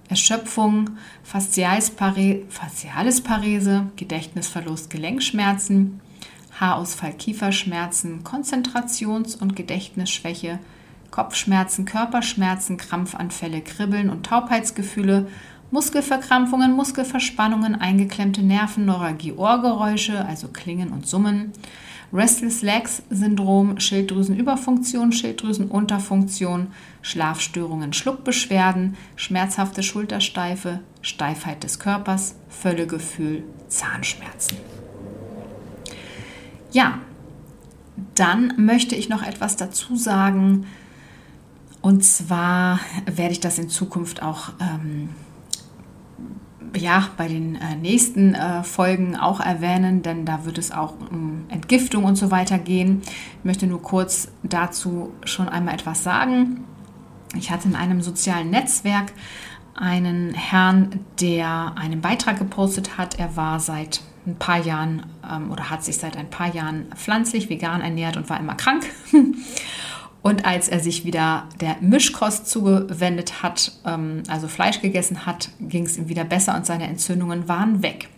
Erschöpfung, 0.08 0.90
Faszialis 1.22 1.90
Parese, 1.90 3.86
Gedächtnisverlust, 3.94 4.90
Gelenkschmerzen, 4.90 6.00
Haarausfall, 6.58 7.12
Kieferschmerzen, 7.12 8.24
Konzentrations- 8.24 9.36
und 9.36 9.54
Gedächtnisschwäche, 9.54 10.58
Kopfschmerzen, 11.12 11.84
Körperschmerzen, 11.84 12.76
Krampfanfälle, 12.76 13.60
Kribbeln 13.60 14.10
und 14.10 14.26
Taubheitsgefühle 14.26 15.28
Muskelverkrampfungen, 15.70 16.72
Muskelverspannungen, 16.72 17.74
eingeklemmte 17.74 18.42
Nerven, 18.42 18.86
Neuralgie, 18.86 19.32
Ohrgeräusche, 19.32 20.24
also 20.24 20.48
Klingen 20.48 20.90
und 20.90 21.06
Summen, 21.06 21.52
Restless 22.12 22.62
Legs 22.62 23.02
Syndrom, 23.10 23.78
Schilddrüsenüberfunktion, 23.80 25.12
Schilddrüsenunterfunktion, 25.12 26.68
Schlafstörungen, 27.02 27.92
Schluckbeschwerden, 27.92 28.96
schmerzhafte 29.16 29.82
Schultersteife, 29.82 30.80
Steifheit 31.02 31.64
des 31.64 31.78
Körpers, 31.78 32.36
Völlegefühl, 32.48 33.44
Zahnschmerzen. 33.68 34.56
Ja, 36.72 37.00
dann 38.14 38.52
möchte 38.56 38.94
ich 38.94 39.08
noch 39.08 39.22
etwas 39.22 39.56
dazu 39.56 39.96
sagen. 39.96 40.66
Und 41.80 42.04
zwar 42.04 42.80
werde 43.06 43.32
ich 43.32 43.40
das 43.40 43.58
in 43.58 43.68
Zukunft 43.68 44.22
auch 44.22 44.50
ähm, 44.60 45.10
ja, 46.76 47.08
bei 47.16 47.28
den 47.28 47.56
äh, 47.56 47.76
nächsten 47.76 48.34
äh, 48.34 48.62
Folgen 48.62 49.16
auch 49.16 49.40
erwähnen, 49.40 50.02
denn 50.02 50.24
da 50.24 50.44
wird 50.44 50.58
es 50.58 50.72
auch 50.72 50.94
um 51.10 51.44
Entgiftung 51.48 52.04
und 52.04 52.16
so 52.16 52.30
weiter 52.30 52.58
gehen. 52.58 53.02
Ich 53.38 53.44
möchte 53.44 53.66
nur 53.66 53.82
kurz 53.82 54.28
dazu 54.42 55.12
schon 55.24 55.48
einmal 55.48 55.74
etwas 55.74 56.02
sagen. 56.02 56.64
Ich 57.36 57.50
hatte 57.50 57.68
in 57.68 57.76
einem 57.76 58.02
sozialen 58.02 58.50
Netzwerk 58.50 59.12
einen 59.74 60.32
Herrn, 60.32 61.00
der 61.20 61.74
einen 61.76 62.00
Beitrag 62.00 62.38
gepostet 62.38 62.96
hat. 62.96 63.18
Er 63.18 63.36
war 63.36 63.60
seit 63.60 64.00
ein 64.26 64.36
paar 64.36 64.58
Jahren 64.58 65.06
ähm, 65.30 65.50
oder 65.50 65.70
hat 65.70 65.84
sich 65.84 65.98
seit 65.98 66.16
ein 66.16 66.30
paar 66.30 66.54
Jahren 66.54 66.86
pflanzlich, 66.96 67.48
vegan 67.48 67.80
ernährt 67.80 68.16
und 68.16 68.28
war 68.28 68.40
immer 68.40 68.54
krank. 68.54 68.84
Und 70.26 70.44
als 70.44 70.66
er 70.66 70.80
sich 70.80 71.04
wieder 71.04 71.48
der 71.60 71.76
Mischkost 71.80 72.50
zugewendet 72.50 73.44
hat, 73.44 73.70
ähm, 73.84 74.24
also 74.26 74.48
Fleisch 74.48 74.80
gegessen 74.80 75.24
hat, 75.24 75.50
ging 75.60 75.86
es 75.86 75.96
ihm 75.96 76.08
wieder 76.08 76.24
besser 76.24 76.56
und 76.56 76.66
seine 76.66 76.88
Entzündungen 76.88 77.46
waren 77.46 77.80
weg. 77.84 78.08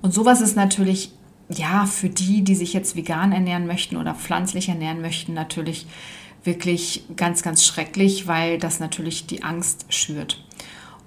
Und 0.00 0.14
sowas 0.14 0.40
ist 0.40 0.54
natürlich, 0.54 1.10
ja, 1.48 1.86
für 1.86 2.08
die, 2.08 2.44
die 2.44 2.54
sich 2.54 2.72
jetzt 2.72 2.94
vegan 2.94 3.32
ernähren 3.32 3.66
möchten 3.66 3.96
oder 3.96 4.14
pflanzlich 4.14 4.68
ernähren 4.68 5.00
möchten, 5.00 5.34
natürlich 5.34 5.88
wirklich 6.44 7.02
ganz, 7.16 7.42
ganz 7.42 7.66
schrecklich, 7.66 8.28
weil 8.28 8.58
das 8.58 8.78
natürlich 8.78 9.26
die 9.26 9.42
Angst 9.42 9.86
schürt. 9.88 10.44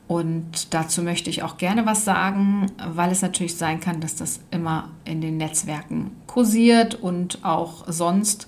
Und 0.09 0.73
dazu 0.73 1.03
möchte 1.03 1.29
ich 1.29 1.41
auch 1.41 1.55
gerne 1.55 1.85
was 1.85 2.03
sagen, 2.03 2.69
weil 2.85 3.13
es 3.13 3.21
natürlich 3.21 3.55
sein 3.55 3.79
kann, 3.79 4.01
dass 4.01 4.17
das 4.17 4.41
immer 4.51 4.89
in 5.05 5.21
den 5.21 5.37
Netzwerken 5.37 6.11
kursiert 6.27 6.95
und 6.95 7.45
auch 7.45 7.85
sonst. 7.87 8.47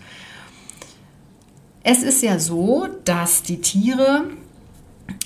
Es 1.84 2.02
ist 2.02 2.24
ja 2.24 2.39
so, 2.39 2.88
dass 3.04 3.43
die 3.43 3.60
Tiere 3.60 4.24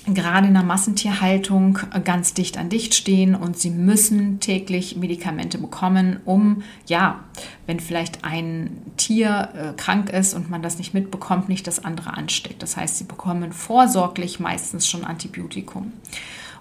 gerade 0.08 0.48
in 0.48 0.54
der 0.54 0.63
Massentierhaltung 0.63 1.80
ganz 2.04 2.34
dicht 2.34 2.58
an 2.58 2.70
dicht 2.70 2.96
stehen 2.96 3.36
und 3.36 3.58
sie 3.58 3.70
müssen 3.70 4.39
täglich 4.39 4.96
Medikamente 4.96 5.58
bekommen, 5.58 6.20
um, 6.26 6.63
ja, 6.88 7.26
wenn 7.65 7.80
vielleicht 7.80 8.24
ein 8.24 8.82
Tier 8.96 9.50
äh, 9.54 9.74
krank 9.78 10.10
ist 10.10 10.34
und 10.34 10.50
man 10.50 10.62
das 10.62 10.78
nicht 10.78 10.93
mitbekommt, 10.93 11.50
nicht 11.50 11.67
das 11.67 11.84
andere 11.84 12.13
ansteckt. 12.13 12.63
Das 12.63 12.78
heißt, 12.78 12.98
sie 12.98 13.04
bekommen 13.04 13.52
vorsorglich 13.52 14.39
meistens 14.39 14.88
schon 14.88 15.04
Antibiotikum 15.04 15.91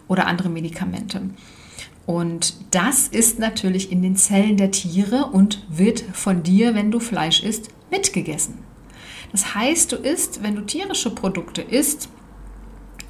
oder 0.09 0.27
andere 0.27 0.49
Medikamente. 0.49 1.23
Und 2.05 2.55
das 2.71 3.09
ist 3.09 3.39
natürlich 3.39 3.91
in 3.91 4.03
den 4.03 4.17
Zellen 4.17 4.57
der 4.57 4.71
Tiere 4.71 5.27
und 5.27 5.65
wird 5.69 6.05
von 6.13 6.43
dir, 6.43 6.75
wenn 6.75 6.91
du 6.91 7.01
Fleisch 7.01 7.43
isst, 7.43 7.69
mitgegessen. 7.91 8.59
Das 9.33 9.55
heißt, 9.55 9.93
du 9.93 9.97
isst, 9.97 10.43
wenn 10.43 10.57
du 10.57 10.62
tierische 10.62 11.11
Produkte 11.11 11.62
isst, 11.62 12.09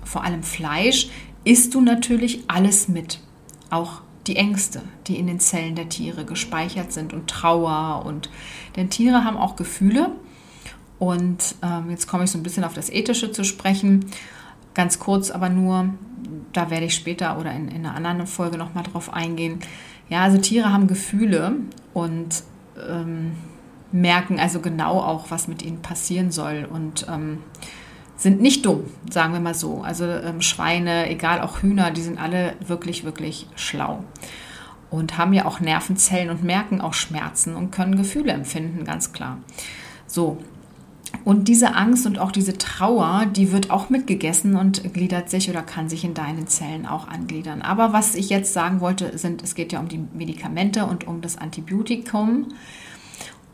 vor 0.04 0.24
allem 0.24 0.42
Fleisch, 0.42 1.08
isst 1.44 1.74
du 1.74 1.80
natürlich 1.80 2.44
alles 2.48 2.88
mit. 2.88 3.20
Auch 3.70 4.02
die 4.26 4.36
Ängste, 4.36 4.82
die 5.06 5.18
in 5.18 5.26
den 5.26 5.40
Zellen 5.40 5.74
der 5.76 5.88
Tiere 5.88 6.24
gespeichert 6.24 6.92
sind 6.92 7.12
und 7.12 7.28
Trauer 7.28 8.04
und 8.04 8.28
denn 8.74 8.90
Tiere 8.90 9.24
haben 9.24 9.36
auch 9.36 9.56
Gefühle. 9.56 10.12
Und 10.98 11.56
ähm, 11.62 11.90
jetzt 11.90 12.06
komme 12.06 12.24
ich 12.24 12.30
so 12.30 12.38
ein 12.38 12.42
bisschen 12.42 12.64
auf 12.64 12.74
das 12.74 12.90
Ethische 12.90 13.30
zu 13.30 13.44
sprechen. 13.44 14.06
Ganz 14.74 14.98
kurz 14.98 15.30
aber 15.30 15.48
nur, 15.48 15.90
da 16.52 16.70
werde 16.70 16.86
ich 16.86 16.94
später 16.94 17.38
oder 17.38 17.52
in, 17.52 17.68
in 17.68 17.86
einer 17.86 17.94
anderen 17.94 18.26
Folge 18.26 18.56
nochmal 18.56 18.84
drauf 18.84 19.12
eingehen. 19.12 19.60
Ja, 20.08 20.22
also 20.22 20.38
Tiere 20.38 20.72
haben 20.72 20.86
Gefühle 20.86 21.56
und 21.92 22.42
ähm, 22.88 23.32
merken 24.00 24.38
also 24.38 24.60
genau 24.60 25.00
auch, 25.00 25.30
was 25.30 25.48
mit 25.48 25.62
ihnen 25.62 25.82
passieren 25.82 26.30
soll. 26.30 26.68
Und 26.70 27.06
ähm, 27.08 27.38
sind 28.16 28.40
nicht 28.40 28.64
dumm, 28.64 28.84
sagen 29.10 29.32
wir 29.32 29.40
mal 29.40 29.54
so. 29.54 29.82
Also 29.82 30.06
ähm, 30.06 30.40
Schweine, 30.40 31.10
egal 31.10 31.40
auch 31.40 31.62
Hühner, 31.62 31.90
die 31.90 32.02
sind 32.02 32.20
alle 32.20 32.54
wirklich, 32.66 33.04
wirklich 33.04 33.46
schlau 33.56 34.04
und 34.90 35.18
haben 35.18 35.32
ja 35.32 35.46
auch 35.46 35.60
Nervenzellen 35.60 36.30
und 36.30 36.44
merken 36.44 36.80
auch 36.80 36.94
Schmerzen 36.94 37.54
und 37.54 37.70
können 37.70 37.96
Gefühle 37.96 38.32
empfinden, 38.32 38.84
ganz 38.84 39.12
klar. 39.12 39.38
So. 40.06 40.38
Und 41.24 41.48
diese 41.48 41.74
Angst 41.74 42.06
und 42.06 42.18
auch 42.18 42.30
diese 42.30 42.58
Trauer, 42.58 43.26
die 43.26 43.50
wird 43.52 43.70
auch 43.70 43.90
mitgegessen 43.90 44.54
und 44.54 44.92
gliedert 44.92 45.30
sich 45.30 45.48
oder 45.48 45.62
kann 45.62 45.88
sich 45.88 46.04
in 46.04 46.14
deinen 46.14 46.46
Zellen 46.46 46.86
auch 46.86 47.08
angliedern. 47.08 47.62
Aber 47.62 47.92
was 47.92 48.14
ich 48.14 48.28
jetzt 48.28 48.52
sagen 48.52 48.80
wollte, 48.80 49.16
sind, 49.16 49.42
es 49.42 49.54
geht 49.54 49.72
ja 49.72 49.80
um 49.80 49.88
die 49.88 50.04
Medikamente 50.14 50.84
und 50.84 51.06
um 51.06 51.22
das 51.22 51.38
Antibiotikum. 51.38 52.48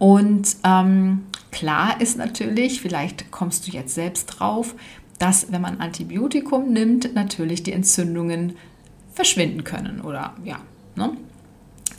Und 0.03 0.57
ähm, 0.65 1.27
klar 1.53 2.01
ist 2.01 2.19
natürlich, 2.19 2.81
vielleicht 2.81 3.31
kommst 3.31 3.69
du 3.69 3.71
jetzt 3.71 3.95
selbst 3.95 4.27
drauf, 4.27 4.75
dass 5.21 5.53
wenn 5.53 5.62
man 5.62 5.79
Antibiotikum 5.79 6.73
nimmt, 6.73 7.15
natürlich 7.15 7.62
die 7.62 7.71
Entzündungen 7.71 8.57
verschwinden 9.12 9.62
können 9.62 10.01
oder 10.01 10.35
ja. 10.43 10.59
Ne? 10.97 11.12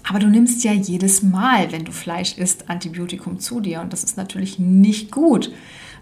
Aber 0.06 0.20
du 0.20 0.28
nimmst 0.28 0.66
ja 0.66 0.74
jedes 0.74 1.24
Mal, 1.24 1.72
wenn 1.72 1.86
du 1.86 1.94
Fleisch 1.94 2.38
isst, 2.38 2.70
Antibiotikum 2.70 3.40
zu 3.40 3.62
dir 3.62 3.80
und 3.80 3.94
das 3.94 4.04
ist 4.04 4.18
natürlich 4.18 4.60
nicht 4.60 5.10
gut, 5.10 5.54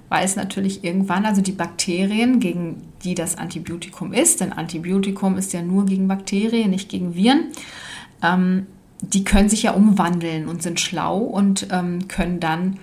weil 0.10 0.26
es 0.26 0.36
natürlich 0.36 0.84
irgendwann, 0.84 1.24
also 1.28 1.44
die 1.44 1.52
Bakterien, 1.52 2.40
gegen 2.40 2.82
die 3.04 3.14
das 3.14 3.38
Antibiotikum 3.38 4.12
ist, 4.12 4.42
denn 4.42 4.54
Antibiotikum 4.54 5.38
ist 5.38 5.54
ja 5.54 5.62
nur 5.62 5.86
gegen 5.86 6.08
Bakterien, 6.08 6.72
nicht 6.72 6.90
gegen 6.90 7.14
Viren, 7.14 7.52
ähm, 8.24 8.66
die 9.02 9.24
können 9.24 9.50
sich 9.50 9.64
ja 9.64 9.72
umwandeln 9.72 10.48
und 10.48 10.62
sind 10.62 10.80
schlau 10.80 11.18
und 11.18 11.68
ähm, 11.72 12.08
können 12.08 12.40
dann 12.40 12.80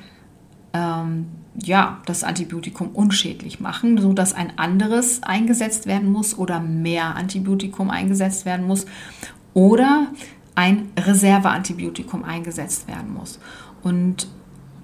ähm, 0.72 1.26
ja, 1.60 2.00
das 2.06 2.24
Antibiotikum 2.24 2.90
unschädlich 2.90 3.60
machen, 3.60 3.98
sodass 3.98 4.32
ein 4.32 4.58
anderes 4.58 5.22
eingesetzt 5.22 5.86
werden 5.86 6.10
muss 6.12 6.38
oder 6.38 6.60
mehr 6.60 7.16
Antibiotikum 7.16 7.90
eingesetzt 7.90 8.44
werden 8.44 8.66
muss 8.66 8.86
oder 9.54 10.08
ein 10.54 10.90
Reserveantibiotikum 10.98 12.24
eingesetzt 12.24 12.86
werden 12.88 13.12
muss. 13.12 13.38
Und 13.82 14.28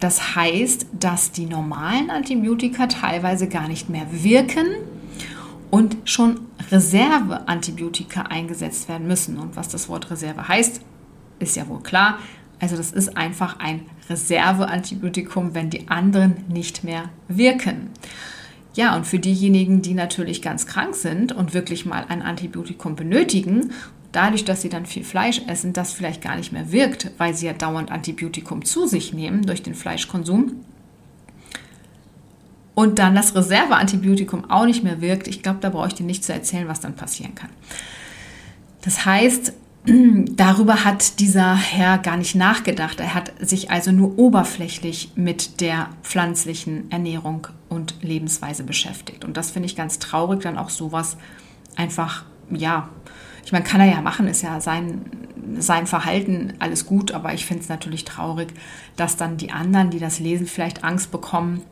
das 0.01 0.35
heißt, 0.35 0.87
dass 0.99 1.33
die 1.33 1.47
normalen 1.47 2.11
Antibiotika 2.11 2.87
teilweise 2.87 3.49
gar 3.49 3.69
nicht 3.69 3.89
mehr 3.89 4.07
wirken 4.11 4.67
und 5.71 5.97
schon 6.05 6.41
Reserveantibiotika 6.71 8.23
eingesetzt 8.23 8.89
werden 8.89 9.07
müssen. 9.07 9.39
Und 9.39 9.57
was 9.57 9.69
das 9.69 9.89
Wort 9.89 10.11
Reserve 10.11 10.47
heißt, 10.49 10.81
ist 11.39 11.57
ja 11.57 11.69
wohl 11.69 11.83
klar. 11.83 12.19
Also 12.61 12.77
das 12.77 12.93
ist 12.93 13.17
einfach 13.17 13.59
ein 13.59 13.83
Reserveantibiotikum, 14.09 15.55
wenn 15.55 15.71
die 15.71 15.89
anderen 15.89 16.37
nicht 16.49 16.85
mehr 16.85 17.11
wirken. 17.29 17.91
Ja, 18.75 18.97
und 18.97 19.07
für 19.07 19.19
diejenigen, 19.19 19.83
die 19.83 19.95
natürlich 19.95 20.43
ganz 20.43 20.67
krank 20.67 20.95
sind 20.95 21.33
und 21.33 21.55
wirklich 21.55 21.87
mal 21.87 22.07
ein 22.09 22.23
Antibiotikum 22.23 22.97
benötigen, 22.97 23.73
dadurch, 24.13 24.45
dass 24.45 24.63
sie 24.63 24.69
dann 24.69 24.87
viel 24.87 25.05
Fleisch 25.05 25.43
essen, 25.47 25.73
das 25.73 25.93
vielleicht 25.93 26.23
gar 26.23 26.37
nicht 26.37 26.53
mehr 26.53 26.73
wirkt, 26.73 27.11
weil 27.19 27.35
sie 27.35 27.47
ja 27.47 27.53
dauernd 27.53 27.91
Antibiotikum 27.93 28.65
zu 28.65 28.87
sich 28.87 29.13
nehmen 29.13 29.43
durch 29.43 29.63
den 29.63 29.75
Fleischkonsum, 29.75 30.65
und 32.75 32.99
dann 32.99 33.15
das 33.15 33.35
Reserveantibiotikum 33.35 34.51
auch 34.51 34.67
nicht 34.67 34.83
mehr 34.83 35.01
wirkt, 35.01 35.29
ich 35.29 35.43
glaube, 35.43 35.61
da 35.61 35.71
brauche 35.71 35.89
ich 35.89 35.95
dir 35.95 36.05
nicht 36.05 36.25
zu 36.25 36.33
erzählen, 36.33 36.69
was 36.69 36.81
dann 36.81 36.97
passieren 36.97 37.35
kann. 37.35 37.51
Das 38.83 39.07
heißt, 39.07 39.53
darüber 40.31 40.85
hat 40.85 41.21
dieser 41.21 41.55
Herr 41.55 41.99
gar 41.99 42.17
nicht 42.17 42.35
nachgedacht. 42.35 43.01
Er 43.01 43.15
hat 43.15 43.33
sich 43.41 43.71
also 43.71 43.93
nur 43.93 44.19
oberflächlich 44.19 45.13
mit 45.15 45.61
der 45.61 45.91
pflanzlichen 46.03 46.91
Ernährung 46.91 47.49
und 47.69 47.97
Lebensweise 48.03 48.65
beschäftigt. 48.65 49.25
Und 49.25 49.37
das 49.37 49.51
finde 49.51 49.67
ich 49.67 49.77
ganz 49.77 49.99
traurig, 49.99 50.43
dann 50.43 50.59
auch 50.59 50.71
sowas 50.71 51.17
einfach, 51.77 52.25
ja, 52.51 52.89
ich 53.45 53.53
meine, 53.53 53.65
kann 53.65 53.81
er 53.81 53.93
ja 53.93 54.01
machen, 54.01 54.27
ist 54.27 54.43
ja 54.43 54.61
sein, 54.61 55.03
sein 55.59 55.87
Verhalten 55.87 56.55
alles 56.61 56.87
gut, 56.87 57.13
aber 57.13 57.35
ich 57.35 57.45
finde 57.45 57.63
es 57.63 57.69
natürlich 57.69 58.05
traurig, 58.05 58.55
dass 58.97 59.17
dann 59.17 59.37
die 59.37 59.51
anderen, 59.51 59.91
die 59.91 59.99
das 59.99 60.19
lesen, 60.19 60.47
vielleicht 60.47 60.83
Angst 60.83 61.11
bekommen, 61.11 61.63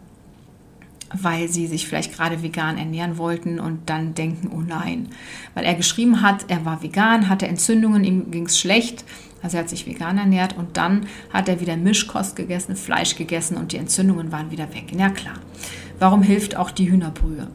weil 1.14 1.48
sie 1.48 1.66
sich 1.66 1.86
vielleicht 1.86 2.14
gerade 2.14 2.42
vegan 2.42 2.78
ernähren 2.78 3.18
wollten 3.18 3.60
und 3.60 3.88
dann 3.90 4.14
denken, 4.14 4.50
oh 4.54 4.60
nein. 4.60 5.08
Weil 5.54 5.64
er 5.64 5.74
geschrieben 5.74 6.22
hat, 6.22 6.46
er 6.48 6.64
war 6.64 6.82
vegan, 6.82 7.28
hatte 7.28 7.46
Entzündungen, 7.46 8.04
ihm 8.04 8.30
ging 8.30 8.46
es 8.46 8.58
schlecht. 8.58 9.04
Also 9.42 9.56
er 9.56 9.64
hat 9.64 9.70
sich 9.70 9.86
vegan 9.86 10.18
ernährt 10.18 10.56
und 10.56 10.76
dann 10.76 11.06
hat 11.32 11.48
er 11.48 11.60
wieder 11.60 11.76
Mischkost 11.76 12.36
gegessen, 12.36 12.76
Fleisch 12.76 13.16
gegessen 13.16 13.56
und 13.56 13.72
die 13.72 13.76
Entzündungen 13.76 14.30
waren 14.30 14.50
wieder 14.50 14.72
weg. 14.72 14.92
Ja 14.96 15.10
klar. 15.10 15.34
Warum 15.98 16.22
hilft 16.22 16.56
auch 16.56 16.70
die 16.70 16.90
Hühnerbrühe? 16.90 17.48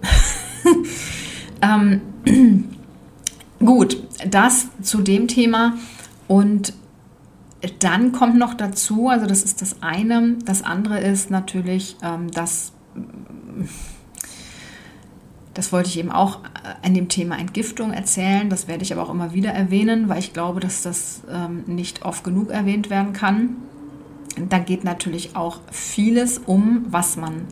ähm, 1.62 2.02
gut, 3.60 3.98
das 4.30 4.68
zu 4.82 5.02
dem 5.02 5.28
Thema 5.28 5.74
und 6.28 6.74
dann 7.80 8.12
kommt 8.12 8.38
noch 8.38 8.54
dazu, 8.54 9.10
also 9.10 9.26
das 9.26 9.44
ist 9.44 9.62
das 9.62 9.82
eine, 9.82 10.36
das 10.46 10.64
andere 10.64 11.00
ist 11.00 11.32
natürlich, 11.32 11.98
ähm, 12.04 12.30
dass 12.32 12.72
das 15.58 15.72
wollte 15.72 15.90
ich 15.90 15.98
eben 15.98 16.12
auch 16.12 16.44
äh, 16.44 16.86
an 16.86 16.94
dem 16.94 17.10
Thema 17.10 17.38
Entgiftung 17.40 17.92
erzählen. 17.92 18.48
Das 18.50 18.68
werde 18.68 18.84
ich 18.84 18.94
aber 18.94 19.02
auch 19.02 19.10
immer 19.10 19.34
wieder 19.34 19.50
erwähnen, 19.50 20.08
weil 20.08 20.20
ich 20.20 20.32
glaube, 20.32 20.60
dass 20.60 20.84
das 20.84 21.24
ähm, 21.32 21.64
nicht 21.66 22.06
oft 22.06 22.24
genug 22.24 22.52
erwähnt 22.52 22.92
werden 22.92 23.12
kann. 23.12 23.56
Da 24.50 24.60
geht 24.60 24.84
natürlich 24.84 25.36
auch 25.36 25.62
vieles 25.72 26.38
um, 26.38 26.86
was 26.90 27.18
man 27.18 27.48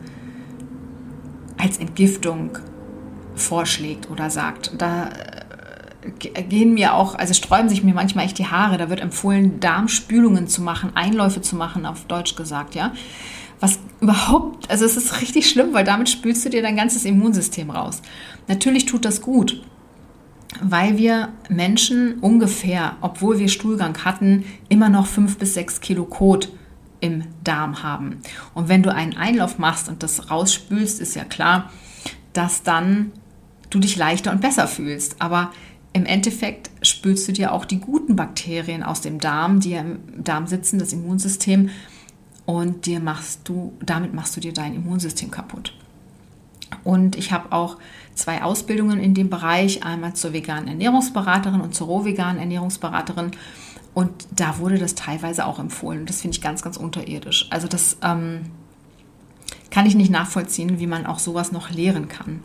als 1.58 1.78
Entgiftung 1.78 2.58
vorschlägt 3.34 4.08
oder 4.08 4.30
sagt. 4.30 4.70
Da 4.78 5.08
äh, 6.22 6.42
gehen 6.44 6.74
mir 6.74 6.94
auch, 6.94 7.16
also 7.16 7.34
sträuben 7.34 7.68
sich 7.68 7.82
mir 7.82 7.92
manchmal 7.92 8.26
echt 8.26 8.38
die 8.38 8.46
Haare. 8.46 8.78
Da 8.78 8.88
wird 8.88 9.00
empfohlen, 9.00 9.58
Darmspülungen 9.58 10.46
zu 10.46 10.62
machen, 10.62 10.92
Einläufe 10.94 11.40
zu 11.40 11.56
machen, 11.56 11.84
auf 11.84 12.04
Deutsch 12.04 12.36
gesagt, 12.36 12.76
ja 12.76 12.92
überhaupt, 14.06 14.70
also 14.70 14.84
es 14.84 14.96
ist 14.96 15.20
richtig 15.20 15.50
schlimm, 15.50 15.72
weil 15.72 15.84
damit 15.84 16.08
spülst 16.08 16.44
du 16.44 16.48
dir 16.48 16.62
dein 16.62 16.76
ganzes 16.76 17.04
Immunsystem 17.04 17.70
raus. 17.70 18.02
Natürlich 18.46 18.86
tut 18.86 19.04
das 19.04 19.20
gut, 19.20 19.62
weil 20.62 20.96
wir 20.96 21.30
Menschen 21.48 22.20
ungefähr, 22.20 22.96
obwohl 23.00 23.40
wir 23.40 23.48
Stuhlgang 23.48 24.04
hatten, 24.04 24.44
immer 24.68 24.88
noch 24.88 25.06
fünf 25.06 25.38
bis 25.38 25.54
sechs 25.54 25.80
Kilo 25.80 26.04
Kot 26.04 26.52
im 27.00 27.24
Darm 27.42 27.82
haben. 27.82 28.20
Und 28.54 28.68
wenn 28.68 28.84
du 28.84 28.94
einen 28.94 29.16
Einlauf 29.16 29.58
machst 29.58 29.88
und 29.88 30.04
das 30.04 30.30
rausspülst, 30.30 31.00
ist 31.00 31.16
ja 31.16 31.24
klar, 31.24 31.72
dass 32.32 32.62
dann 32.62 33.10
du 33.70 33.80
dich 33.80 33.96
leichter 33.96 34.30
und 34.30 34.40
besser 34.40 34.68
fühlst. 34.68 35.16
Aber 35.18 35.50
im 35.92 36.06
Endeffekt 36.06 36.70
spülst 36.80 37.26
du 37.26 37.32
dir 37.32 37.52
auch 37.52 37.64
die 37.64 37.80
guten 37.80 38.14
Bakterien 38.14 38.84
aus 38.84 39.00
dem 39.00 39.18
Darm, 39.18 39.58
die 39.58 39.70
ja 39.70 39.80
im 39.80 39.98
Darm 40.22 40.46
sitzen, 40.46 40.78
das 40.78 40.92
Immunsystem, 40.92 41.70
und 42.46 42.86
dir 42.86 43.00
machst 43.00 43.40
du, 43.48 43.74
damit 43.84 44.14
machst 44.14 44.36
du 44.36 44.40
dir 44.40 44.52
dein 44.52 44.74
Immunsystem 44.74 45.30
kaputt. 45.30 45.74
Und 46.84 47.16
ich 47.16 47.32
habe 47.32 47.52
auch 47.52 47.76
zwei 48.14 48.42
Ausbildungen 48.42 48.98
in 48.98 49.14
dem 49.14 49.28
Bereich, 49.28 49.84
einmal 49.84 50.14
zur 50.14 50.32
veganen 50.32 50.68
Ernährungsberaterin 50.68 51.60
und 51.60 51.74
zur 51.74 51.88
rohveganen 51.88 52.38
Ernährungsberaterin. 52.38 53.32
Und 53.94 54.10
da 54.34 54.58
wurde 54.58 54.78
das 54.78 54.94
teilweise 54.94 55.46
auch 55.46 55.58
empfohlen. 55.58 56.06
Das 56.06 56.20
finde 56.20 56.36
ich 56.36 56.42
ganz, 56.42 56.62
ganz 56.62 56.76
unterirdisch. 56.76 57.46
Also 57.50 57.66
das 57.66 57.98
ähm, 58.02 58.42
kann 59.70 59.86
ich 59.86 59.94
nicht 59.94 60.10
nachvollziehen, 60.10 60.78
wie 60.78 60.86
man 60.86 61.06
auch 61.06 61.18
sowas 61.18 61.52
noch 61.52 61.70
lehren 61.70 62.08
kann. 62.08 62.42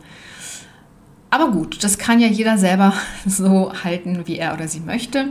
aber 1.30 1.50
gut, 1.50 1.82
das 1.82 1.98
kann 1.98 2.20
ja 2.20 2.28
jeder 2.28 2.58
selber 2.58 2.94
so 3.26 3.72
halten, 3.84 4.26
wie 4.26 4.38
er 4.38 4.54
oder 4.54 4.68
sie 4.68 4.80
möchte. 4.80 5.28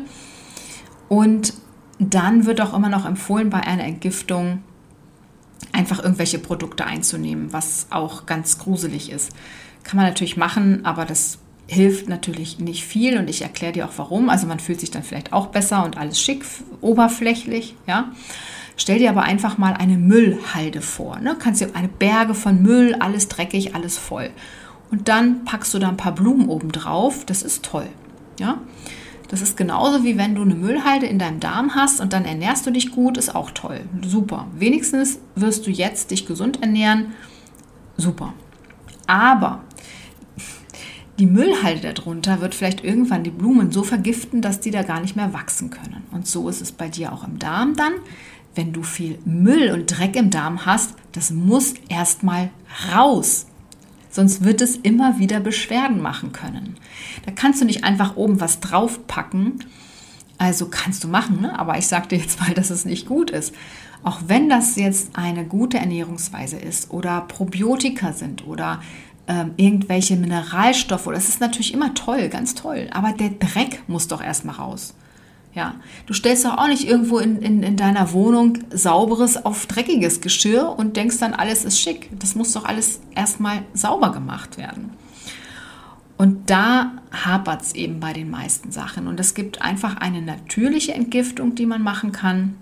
Und 1.10 1.54
dann 2.02 2.46
wird 2.46 2.62
auch 2.62 2.74
immer 2.74 2.90
noch 2.90 3.06
empfohlen, 3.06 3.50
bei 3.50 3.62
einer 3.62 3.84
Entgiftung 3.84 4.64
einfach 5.72 6.04
irgendwelche 6.04 6.40
Produkte 6.40 6.86
einzunehmen, 6.86 7.54
was 7.54 7.88
auch 7.92 8.26
ganz 8.26 8.58
gruselig 8.58 9.12
ist. 9.12 9.32
Kann 9.84 9.98
man 9.98 10.06
natürlich 10.06 10.38
machen, 10.38 10.86
aber 10.86 11.06
das 11.06 11.40
hilft 11.68 12.10
natürlich 12.10 12.60
nicht 12.60 12.84
viel 12.84 13.18
und 13.18 13.30
ich 13.30 13.42
erkläre 13.42 13.74
dir 13.74 13.86
auch 13.86 13.94
warum. 13.98 14.30
Also 14.30 14.48
man 14.48 14.60
fühlt 14.60 14.80
sich 14.80 14.92
dann 14.92 15.04
vielleicht 15.04 15.32
auch 15.32 15.48
besser 15.48 15.86
und 15.86 15.98
alles 15.98 16.20
schick, 16.20 16.44
oberflächlich, 16.82 17.76
ja. 17.88 18.12
Stell 18.78 19.00
dir 19.00 19.10
aber 19.10 19.24
einfach 19.24 19.58
mal 19.58 19.74
eine 19.74 19.98
Müllhalde 19.98 20.82
vor. 20.82 21.20
Ne? 21.20 21.36
Kannst 21.38 21.62
dir 21.62 21.76
eine 21.76 21.88
Berge 21.88 22.34
von 22.34 22.62
Müll, 22.62 22.96
alles 23.00 23.28
dreckig, 23.28 23.76
alles 23.76 23.98
voll. 23.98 24.32
Und 24.90 25.08
dann 25.08 25.46
packst 25.46 25.74
du 25.74 25.80
da 25.80 25.90
ein 25.90 25.98
paar 25.98 26.16
Blumen 26.16 26.50
oben 26.50 26.72
drauf. 26.72 27.26
Das 27.26 27.44
ist 27.44 27.64
toll. 27.64 27.88
Ja? 28.40 28.60
Das 29.32 29.42
ist 29.42 29.56
genauso 29.56 30.04
wie 30.04 30.18
wenn 30.18 30.36
du 30.36 30.42
eine 30.42 30.56
Müllhalde 30.56 31.06
in 31.06 31.18
deinem 31.18 31.40
Darm 31.40 31.74
hast 31.74 32.02
und 32.02 32.12
dann 32.12 32.26
ernährst 32.26 32.68
du 32.68 32.72
dich 32.72 32.92
gut, 32.92 33.18
ist 33.18 33.34
auch 33.34 33.52
toll. 33.52 33.86
Super. 34.06 34.48
Wenigstens 34.54 35.20
wirst 35.36 35.66
du 35.66 35.72
jetzt 35.72 36.12
dich 36.12 36.26
gesund 36.26 36.62
ernähren. 36.62 37.14
Super. 37.96 38.34
Aber 39.08 39.62
die 41.18 41.28
Müllhalde 41.28 41.94
darunter 41.94 42.42
wird 42.42 42.54
vielleicht 42.54 42.84
irgendwann 42.84 43.24
die 43.24 43.30
Blumen 43.30 43.72
so 43.72 43.84
vergiften, 43.84 44.42
dass 44.42 44.60
die 44.60 44.70
da 44.70 44.84
gar 44.84 45.00
nicht 45.00 45.16
mehr 45.16 45.32
wachsen 45.32 45.70
können. 45.70 46.04
Und 46.12 46.28
so 46.28 46.50
ist 46.50 46.62
es 46.62 46.74
bei 46.74 46.90
dir 46.90 47.14
auch 47.14 47.26
im 47.26 47.40
Darm 47.40 47.78
dann. 47.78 47.94
Wenn 48.54 48.74
du 48.74 48.84
viel 48.84 49.18
Müll 49.24 49.72
und 49.72 49.98
Dreck 49.98 50.18
im 50.18 50.30
Darm 50.30 50.66
hast, 50.66 50.96
das 51.14 51.32
muss 51.32 51.76
erstmal 51.88 52.50
raus. 52.94 53.46
Sonst 54.12 54.44
wird 54.44 54.62
es 54.62 54.76
immer 54.76 55.18
wieder 55.20 55.40
Beschwerden 55.40 56.02
machen 56.02 56.34
können. 56.34 56.76
Da 57.26 57.32
kannst 57.32 57.62
du 57.62 57.66
nicht 57.66 57.84
einfach 57.84 58.18
oben 58.18 58.42
was 58.42 58.60
draufpacken. 58.60 59.64
Also 60.38 60.68
kannst 60.70 61.04
du 61.04 61.08
machen, 61.08 61.42
ne? 61.42 61.58
aber 61.58 61.78
ich 61.78 61.88
sage 61.88 62.10
dir 62.10 62.18
jetzt 62.18 62.40
mal, 62.40 62.54
dass 62.56 62.70
es 62.70 62.86
nicht 62.86 63.08
gut 63.08 63.32
ist. 63.32 63.56
Auch 64.04 64.20
wenn 64.28 64.50
das 64.50 64.76
jetzt 64.76 65.16
eine 65.16 65.46
gute 65.46 65.78
Ernährungsweise 65.78 66.58
ist 66.58 66.92
oder 66.92 67.22
Probiotika 67.22 68.14
sind 68.14 68.48
oder 68.48 68.82
ähm, 69.28 69.52
irgendwelche 69.58 70.16
Mineralstoffe, 70.16 71.06
das 71.06 71.30
ist 71.30 71.40
natürlich 71.40 71.74
immer 71.74 71.94
toll, 71.94 72.28
ganz 72.30 72.56
toll. 72.56 72.90
Aber 72.92 73.14
der 73.14 73.30
Dreck 73.30 73.84
muss 73.88 74.08
doch 74.08 74.22
erstmal 74.22 74.56
raus. 74.56 74.96
Ja, 75.54 75.76
du 76.06 76.14
stellst 76.14 76.46
doch 76.46 76.58
auch 76.58 76.68
nicht 76.68 76.88
irgendwo 76.88 77.20
in, 77.20 77.42
in, 77.42 77.62
in 77.62 77.76
deiner 77.76 78.14
Wohnung 78.14 78.60
sauberes 78.70 79.46
auf 79.46 79.66
dreckiges 79.66 80.22
Geschirr 80.22 80.76
und 80.78 80.96
denkst 80.96 81.18
dann, 81.20 81.34
alles 81.34 81.66
ist 81.66 81.80
schick. 81.80 82.10
Das 82.18 82.36
muss 82.36 82.54
doch 82.54 82.64
alles 82.64 83.02
erstmal 83.16 83.64
sauber 83.74 84.14
gemacht 84.14 84.58
werden. 84.58 84.92
Und 86.18 86.50
da 86.50 86.92
hapert 87.12 87.64
es 87.64 87.74
eben 87.74 88.00
bei 88.00 88.14
den 88.14 88.30
meisten 88.30 88.72
Sachen. 88.72 89.08
Und 89.08 89.20
es 89.20 89.34
gibt 89.34 89.62
einfach 89.62 89.98
eine 89.98 90.22
natürliche 90.22 90.94
Entgiftung, 90.94 91.56
die 91.56 91.66
man 91.66 91.82
machen 91.82 92.12
kann. 92.12 92.56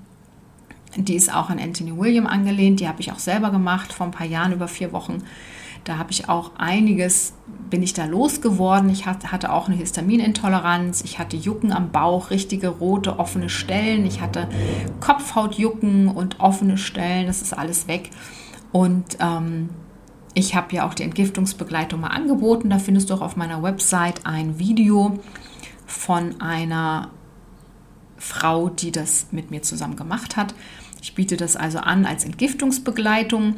Die 0.96 1.16
ist 1.16 1.34
auch 1.34 1.50
an 1.50 1.60
Anthony 1.60 1.96
William 1.96 2.26
angelehnt. 2.26 2.80
Die 2.80 2.88
habe 2.88 3.02
ich 3.02 3.12
auch 3.12 3.20
selber 3.20 3.52
gemacht 3.52 3.94
vor 3.94 4.08
ein 4.08 4.12
paar 4.12 4.26
Jahren 4.26 4.54
über 4.54 4.68
vier 4.68 4.94
Wochen. 4.94 5.24
Da 5.84 5.98
habe 5.98 6.12
ich 6.12 6.30
auch 6.30 6.52
einiges, 6.58 7.34
bin 7.70 7.82
ich 7.82 7.94
da 7.94 8.06
losgeworden. 8.06 8.90
Ich 8.90 9.06
hatte 9.06 9.52
auch 9.52 9.68
eine 9.68 9.78
Histaminintoleranz. 9.78 11.02
Ich 11.04 11.20
hatte 11.20 11.38
Jucken 11.38 11.72
am 11.72 11.92
Bauch, 11.92 12.30
richtige 12.30 12.68
rote, 12.68 13.20
offene 13.20 13.50
Stellen. 13.50 14.06
Ich 14.06 14.22
hatte 14.22 14.48
Kopfhautjucken 15.00 16.08
und 16.08 16.40
offene 16.40 16.78
Stellen. 16.78 17.28
Das 17.28 17.42
ist 17.42 17.58
alles 17.58 17.88
weg. 17.88 18.12
Und 18.72 19.18
ähm, 19.20 19.70
ich 20.34 20.56
habe 20.56 20.76
ja 20.76 20.88
auch 20.88 20.94
die 20.94 21.04
Entgiftungsbegleitung 21.04 22.02
mal 22.02 22.10
angeboten. 22.10 22.70
Da 22.70 22.80
findest 22.80 23.10
du 23.10 23.16
auch 23.16 23.22
auf 23.22 23.36
meiner 23.36 23.64
Website 23.64 24.26
ein 24.26 24.60
Video 24.60 25.20
von 25.86 26.40
einer 26.40 27.10
Frau, 28.18 28.70
die 28.70 28.92
das 28.92 29.28
mit 29.32 29.50
mir 29.50 29.62
zusammen 29.62 29.96
gemacht 29.96 30.38
hat. 30.38 30.54
Ich 31.02 31.16
biete 31.16 31.38
das 31.38 31.56
also 31.56 31.80
an 31.80 32.06
als 32.06 32.26
Entgiftungsbegleitung. 32.26 33.56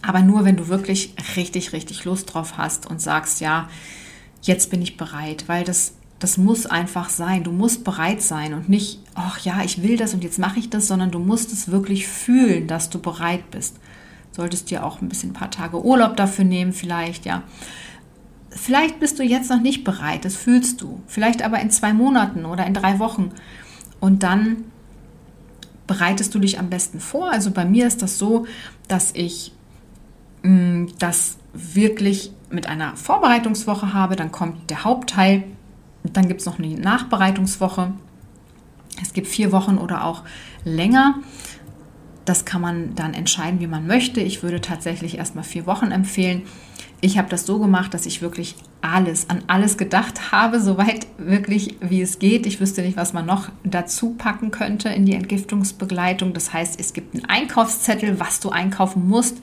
Aber 0.00 0.22
nur, 0.22 0.44
wenn 0.44 0.56
du 0.56 0.68
wirklich 0.68 1.14
richtig, 1.36 1.72
richtig 1.72 2.04
Lust 2.04 2.32
drauf 2.32 2.56
hast 2.56 2.86
und 2.86 3.00
sagst, 3.00 3.40
ja, 3.40 3.68
jetzt 4.42 4.70
bin 4.70 4.82
ich 4.82 4.96
bereit, 4.96 5.44
weil 5.48 5.64
das, 5.64 5.94
das 6.18 6.38
muss 6.38 6.66
einfach 6.66 7.08
sein. 7.08 7.44
Du 7.44 7.52
musst 7.52 7.84
bereit 7.84 8.22
sein 8.22 8.54
und 8.54 8.68
nicht, 8.68 9.00
ach 9.14 9.38
ja, 9.40 9.62
ich 9.62 9.82
will 9.82 9.96
das 9.96 10.14
und 10.14 10.24
jetzt 10.24 10.38
mache 10.38 10.58
ich 10.58 10.70
das, 10.70 10.88
sondern 10.88 11.10
du 11.10 11.18
musst 11.18 11.52
es 11.52 11.70
wirklich 11.70 12.08
fühlen, 12.08 12.66
dass 12.66 12.90
du 12.90 13.00
bereit 13.00 13.50
bist. 13.50 13.76
Solltest 14.32 14.70
dir 14.70 14.84
auch 14.84 15.02
ein 15.02 15.08
bisschen 15.08 15.30
ein 15.30 15.34
paar 15.34 15.50
Tage 15.50 15.84
Urlaub 15.84 16.16
dafür 16.16 16.44
nehmen, 16.44 16.72
vielleicht, 16.72 17.26
ja. 17.26 17.42
Vielleicht 18.50 19.00
bist 19.00 19.18
du 19.18 19.22
jetzt 19.22 19.50
noch 19.50 19.60
nicht 19.60 19.84
bereit, 19.84 20.24
das 20.24 20.36
fühlst 20.36 20.80
du. 20.80 21.00
Vielleicht 21.06 21.42
aber 21.42 21.60
in 21.60 21.70
zwei 21.70 21.92
Monaten 21.92 22.44
oder 22.44 22.66
in 22.66 22.74
drei 22.74 22.98
Wochen. 22.98 23.30
Und 24.00 24.22
dann 24.22 24.64
bereitest 25.86 26.34
du 26.34 26.38
dich 26.38 26.58
am 26.58 26.70
besten 26.70 27.00
vor. 27.00 27.30
Also 27.30 27.50
bei 27.50 27.64
mir 27.64 27.86
ist 27.86 28.02
das 28.02 28.18
so, 28.18 28.46
dass 28.88 29.12
ich 29.14 29.52
das 30.98 31.38
wirklich 31.52 32.32
mit 32.50 32.66
einer 32.66 32.96
Vorbereitungswoche 32.96 33.92
habe, 33.94 34.16
dann 34.16 34.32
kommt 34.32 34.70
der 34.70 34.84
Hauptteil, 34.84 35.44
dann 36.04 36.28
gibt 36.28 36.40
es 36.40 36.46
noch 36.46 36.58
eine 36.58 36.68
Nachbereitungswoche. 36.68 37.92
Es 39.00 39.12
gibt 39.12 39.26
vier 39.26 39.52
Wochen 39.52 39.78
oder 39.78 40.04
auch 40.04 40.22
länger. 40.64 41.20
Das 42.24 42.44
kann 42.44 42.60
man 42.60 42.94
dann 42.94 43.14
entscheiden, 43.14 43.60
wie 43.60 43.66
man 43.66 43.86
möchte. 43.86 44.20
Ich 44.20 44.42
würde 44.42 44.60
tatsächlich 44.60 45.18
erstmal 45.18 45.44
vier 45.44 45.66
Wochen 45.66 45.90
empfehlen. 45.90 46.42
Ich 47.00 47.18
habe 47.18 47.28
das 47.28 47.46
so 47.46 47.58
gemacht, 47.58 47.94
dass 47.94 48.06
ich 48.06 48.22
wirklich 48.22 48.54
alles, 48.80 49.28
an 49.28 49.42
alles 49.48 49.76
gedacht 49.76 50.30
habe, 50.30 50.60
soweit 50.60 51.06
wirklich 51.18 51.76
wie 51.80 52.00
es 52.00 52.20
geht. 52.20 52.46
Ich 52.46 52.60
wüsste 52.60 52.82
nicht, 52.82 52.96
was 52.96 53.12
man 53.12 53.26
noch 53.26 53.48
dazu 53.64 54.14
packen 54.14 54.52
könnte 54.52 54.88
in 54.88 55.04
die 55.04 55.14
Entgiftungsbegleitung. 55.14 56.32
Das 56.32 56.52
heißt, 56.52 56.78
es 56.78 56.92
gibt 56.92 57.14
einen 57.14 57.24
Einkaufszettel, 57.24 58.20
was 58.20 58.38
du 58.38 58.50
einkaufen 58.50 59.08
musst 59.08 59.38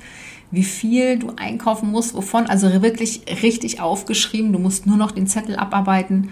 wie 0.52 0.64
viel 0.64 1.20
du 1.20 1.34
einkaufen 1.36 1.92
musst, 1.92 2.16
wovon, 2.16 2.48
also 2.48 2.82
wirklich 2.82 3.22
richtig 3.44 3.82
aufgeschrieben. 3.82 4.52
Du 4.52 4.60
musst 4.60 4.88
nur 4.88 4.98
noch 4.98 5.12
den 5.12 5.28
Zettel 5.28 5.56
abarbeiten. 5.56 6.30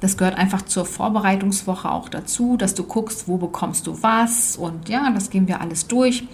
Das 0.00 0.16
gehört 0.16 0.36
einfach 0.36 0.62
zur 0.62 0.84
Vorbereitungswoche 0.84 1.90
auch 1.90 2.08
dazu, 2.08 2.56
dass 2.56 2.74
du 2.74 2.82
guckst, 2.82 3.28
wo 3.28 3.36
bekommst 3.36 3.86
du 3.86 4.02
was 4.02 4.56
und 4.56 4.88
ja, 4.88 5.10
das 5.10 5.30
gehen 5.30 5.46
wir 5.46 5.60
alles 5.60 5.86
durch. 5.86 6.24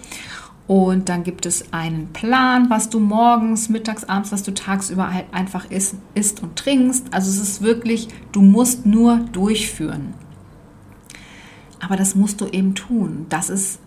Und 0.65 1.09
dann 1.09 1.23
gibt 1.23 1.47
es 1.47 1.73
einen 1.73 2.13
Plan, 2.13 2.69
was 2.69 2.89
du 2.89 2.99
morgens, 2.99 3.69
mittags, 3.69 4.03
abends, 4.03 4.31
was 4.31 4.43
du 4.43 4.53
tagsüber 4.53 5.11
halt 5.11 5.25
einfach 5.31 5.69
isst, 5.71 5.95
isst 6.13 6.43
und 6.43 6.55
trinkst. 6.55 7.07
Also 7.11 7.29
es 7.31 7.39
ist 7.39 7.61
wirklich, 7.63 8.07
du 8.31 8.41
musst 8.41 8.85
nur 8.85 9.17
durchführen. 9.31 10.13
Aber 11.79 11.95
das 11.95 12.13
musst 12.13 12.41
du 12.41 12.47
eben 12.47 12.75
tun. 12.75 13.25
Das 13.29 13.49
ist 13.49 13.79